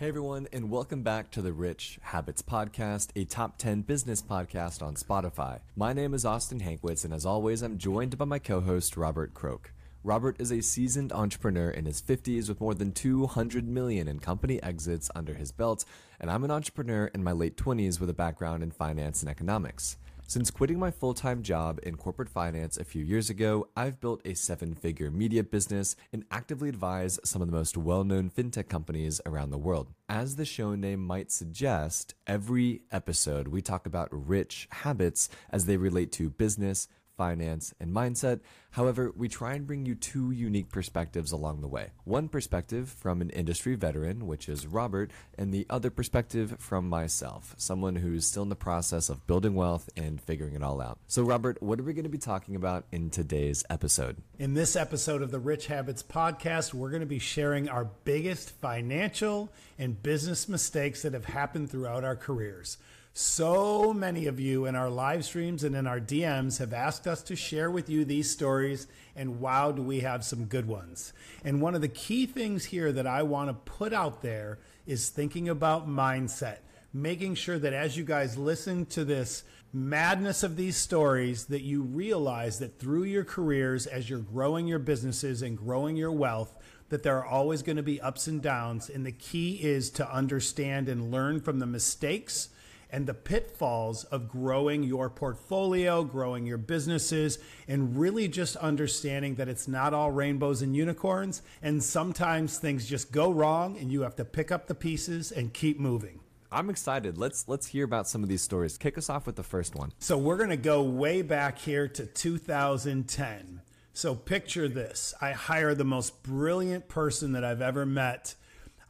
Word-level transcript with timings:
Hey 0.00 0.08
everyone, 0.08 0.48
and 0.50 0.70
welcome 0.70 1.02
back 1.02 1.30
to 1.32 1.42
the 1.42 1.52
Rich 1.52 1.98
Habits 2.00 2.40
Podcast, 2.40 3.10
a 3.14 3.26
top 3.26 3.58
10 3.58 3.82
business 3.82 4.22
podcast 4.22 4.80
on 4.80 4.94
Spotify. 4.94 5.58
My 5.76 5.92
name 5.92 6.14
is 6.14 6.24
Austin 6.24 6.60
Hankwitz, 6.60 7.04
and 7.04 7.12
as 7.12 7.26
always, 7.26 7.60
I'm 7.60 7.76
joined 7.76 8.16
by 8.16 8.24
my 8.24 8.38
co 8.38 8.62
host, 8.62 8.96
Robert 8.96 9.34
Croak. 9.34 9.74
Robert 10.02 10.36
is 10.40 10.50
a 10.50 10.62
seasoned 10.62 11.12
entrepreneur 11.12 11.68
in 11.68 11.84
his 11.84 12.00
50s 12.00 12.48
with 12.48 12.62
more 12.62 12.72
than 12.72 12.92
200 12.92 13.68
million 13.68 14.08
in 14.08 14.20
company 14.20 14.58
exits 14.62 15.10
under 15.14 15.34
his 15.34 15.52
belt, 15.52 15.84
and 16.18 16.30
I'm 16.30 16.44
an 16.44 16.50
entrepreneur 16.50 17.08
in 17.08 17.22
my 17.22 17.32
late 17.32 17.58
20s 17.58 18.00
with 18.00 18.08
a 18.08 18.14
background 18.14 18.62
in 18.62 18.70
finance 18.70 19.20
and 19.20 19.28
economics. 19.28 19.98
Since 20.30 20.52
quitting 20.52 20.78
my 20.78 20.92
full 20.92 21.12
time 21.12 21.42
job 21.42 21.80
in 21.82 21.96
corporate 21.96 22.28
finance 22.28 22.76
a 22.76 22.84
few 22.84 23.02
years 23.02 23.30
ago, 23.30 23.66
I've 23.74 24.00
built 24.00 24.20
a 24.24 24.34
seven 24.34 24.76
figure 24.76 25.10
media 25.10 25.42
business 25.42 25.96
and 26.12 26.24
actively 26.30 26.68
advise 26.68 27.18
some 27.24 27.42
of 27.42 27.48
the 27.48 27.56
most 27.56 27.76
well 27.76 28.04
known 28.04 28.30
fintech 28.30 28.68
companies 28.68 29.20
around 29.26 29.50
the 29.50 29.58
world. 29.58 29.88
As 30.08 30.36
the 30.36 30.44
show 30.44 30.76
name 30.76 31.04
might 31.04 31.32
suggest, 31.32 32.14
every 32.28 32.82
episode 32.92 33.48
we 33.48 33.60
talk 33.60 33.86
about 33.86 34.08
rich 34.12 34.68
habits 34.70 35.28
as 35.50 35.66
they 35.66 35.76
relate 35.76 36.12
to 36.12 36.30
business, 36.30 36.86
finance, 37.20 37.74
and 37.78 37.94
mindset. 37.94 38.40
However, 38.70 39.12
we 39.14 39.28
try 39.28 39.52
and 39.52 39.66
bring 39.66 39.84
you 39.84 39.94
two 39.94 40.30
unique 40.30 40.72
perspectives 40.72 41.32
along 41.32 41.60
the 41.60 41.68
way. 41.68 41.90
One 42.04 42.30
perspective 42.30 42.88
from 42.88 43.20
an 43.20 43.28
industry 43.28 43.74
veteran, 43.74 44.26
which 44.26 44.48
is 44.48 44.66
Robert, 44.66 45.10
and 45.36 45.52
the 45.52 45.66
other 45.68 45.90
perspective 45.90 46.56
from 46.58 46.88
myself, 46.88 47.54
someone 47.58 47.96
who's 47.96 48.26
still 48.26 48.44
in 48.44 48.48
the 48.48 48.56
process 48.56 49.10
of 49.10 49.26
building 49.26 49.54
wealth 49.54 49.90
and 49.98 50.18
figuring 50.18 50.54
it 50.54 50.62
all 50.62 50.80
out. 50.80 50.98
So, 51.08 51.22
Robert, 51.22 51.62
what 51.62 51.78
are 51.78 51.82
we 51.82 51.92
going 51.92 52.04
to 52.04 52.08
be 52.08 52.16
talking 52.16 52.56
about 52.56 52.86
in 52.90 53.10
today's 53.10 53.64
episode? 53.68 54.16
In 54.38 54.54
this 54.54 54.74
episode 54.74 55.20
of 55.20 55.30
the 55.30 55.38
Rich 55.38 55.66
Habits 55.66 56.02
Podcast, 56.02 56.72
we're 56.72 56.88
going 56.88 57.00
to 57.00 57.06
be 57.06 57.18
sharing 57.18 57.68
our 57.68 57.84
biggest 58.04 58.48
financial 58.48 59.52
and 59.78 60.02
business 60.02 60.48
mistakes 60.48 61.02
that 61.02 61.12
have 61.12 61.26
happened 61.26 61.70
throughout 61.70 62.02
our 62.02 62.16
careers. 62.16 62.78
So 63.22 63.92
many 63.92 64.28
of 64.28 64.40
you 64.40 64.64
in 64.64 64.74
our 64.74 64.88
live 64.88 65.26
streams 65.26 65.62
and 65.62 65.76
in 65.76 65.86
our 65.86 66.00
DMs 66.00 66.58
have 66.58 66.72
asked 66.72 67.06
us 67.06 67.22
to 67.24 67.36
share 67.36 67.70
with 67.70 67.90
you 67.90 68.06
these 68.06 68.30
stories, 68.30 68.86
and 69.14 69.40
wow, 69.40 69.72
do 69.72 69.82
we 69.82 70.00
have 70.00 70.24
some 70.24 70.46
good 70.46 70.66
ones. 70.66 71.12
And 71.44 71.60
one 71.60 71.74
of 71.74 71.82
the 71.82 71.88
key 71.88 72.24
things 72.24 72.64
here 72.64 72.90
that 72.92 73.06
I 73.06 73.22
want 73.24 73.50
to 73.50 73.72
put 73.72 73.92
out 73.92 74.22
there 74.22 74.58
is 74.86 75.10
thinking 75.10 75.50
about 75.50 75.86
mindset, 75.86 76.60
making 76.94 77.34
sure 77.34 77.58
that 77.58 77.74
as 77.74 77.94
you 77.94 78.04
guys 78.04 78.38
listen 78.38 78.86
to 78.86 79.04
this 79.04 79.44
madness 79.70 80.42
of 80.42 80.56
these 80.56 80.78
stories, 80.78 81.44
that 81.44 81.60
you 81.60 81.82
realize 81.82 82.58
that 82.60 82.78
through 82.78 83.04
your 83.04 83.24
careers, 83.24 83.86
as 83.86 84.08
you're 84.08 84.20
growing 84.20 84.66
your 84.66 84.78
businesses 84.78 85.42
and 85.42 85.58
growing 85.58 85.94
your 85.94 86.10
wealth, 86.10 86.54
that 86.88 87.02
there 87.02 87.18
are 87.18 87.26
always 87.26 87.60
going 87.60 87.76
to 87.76 87.82
be 87.82 88.00
ups 88.00 88.28
and 88.28 88.40
downs. 88.40 88.88
And 88.88 89.04
the 89.04 89.12
key 89.12 89.56
is 89.56 89.90
to 89.90 90.10
understand 90.10 90.88
and 90.88 91.10
learn 91.10 91.42
from 91.42 91.58
the 91.58 91.66
mistakes 91.66 92.48
and 92.92 93.06
the 93.06 93.14
pitfalls 93.14 94.04
of 94.04 94.28
growing 94.28 94.82
your 94.82 95.10
portfolio, 95.10 96.04
growing 96.04 96.46
your 96.46 96.58
businesses, 96.58 97.38
and 97.68 97.98
really 97.98 98.28
just 98.28 98.56
understanding 98.56 99.36
that 99.36 99.48
it's 99.48 99.68
not 99.68 99.94
all 99.94 100.10
rainbows 100.10 100.62
and 100.62 100.76
unicorns. 100.76 101.42
And 101.62 101.82
sometimes 101.82 102.58
things 102.58 102.88
just 102.88 103.12
go 103.12 103.30
wrong 103.30 103.76
and 103.78 103.90
you 103.90 104.02
have 104.02 104.16
to 104.16 104.24
pick 104.24 104.50
up 104.50 104.66
the 104.66 104.74
pieces 104.74 105.32
and 105.32 105.52
keep 105.52 105.78
moving. 105.78 106.20
I'm 106.52 106.68
excited. 106.68 107.16
Let's 107.16 107.46
let's 107.46 107.68
hear 107.68 107.84
about 107.84 108.08
some 108.08 108.22
of 108.22 108.28
these 108.28 108.42
stories. 108.42 108.76
Kick 108.76 108.98
us 108.98 109.08
off 109.08 109.26
with 109.26 109.36
the 109.36 109.42
first 109.44 109.76
one. 109.76 109.92
So 110.00 110.18
we're 110.18 110.36
going 110.36 110.50
to 110.50 110.56
go 110.56 110.82
way 110.82 111.22
back 111.22 111.58
here 111.58 111.86
to 111.86 112.06
2010. 112.06 113.62
So 113.92 114.14
picture 114.14 114.68
this. 114.68 115.14
I 115.20 115.32
hire 115.32 115.74
the 115.74 115.84
most 115.84 116.22
brilliant 116.22 116.88
person 116.88 117.32
that 117.32 117.44
I've 117.44 117.62
ever 117.62 117.86
met 117.86 118.34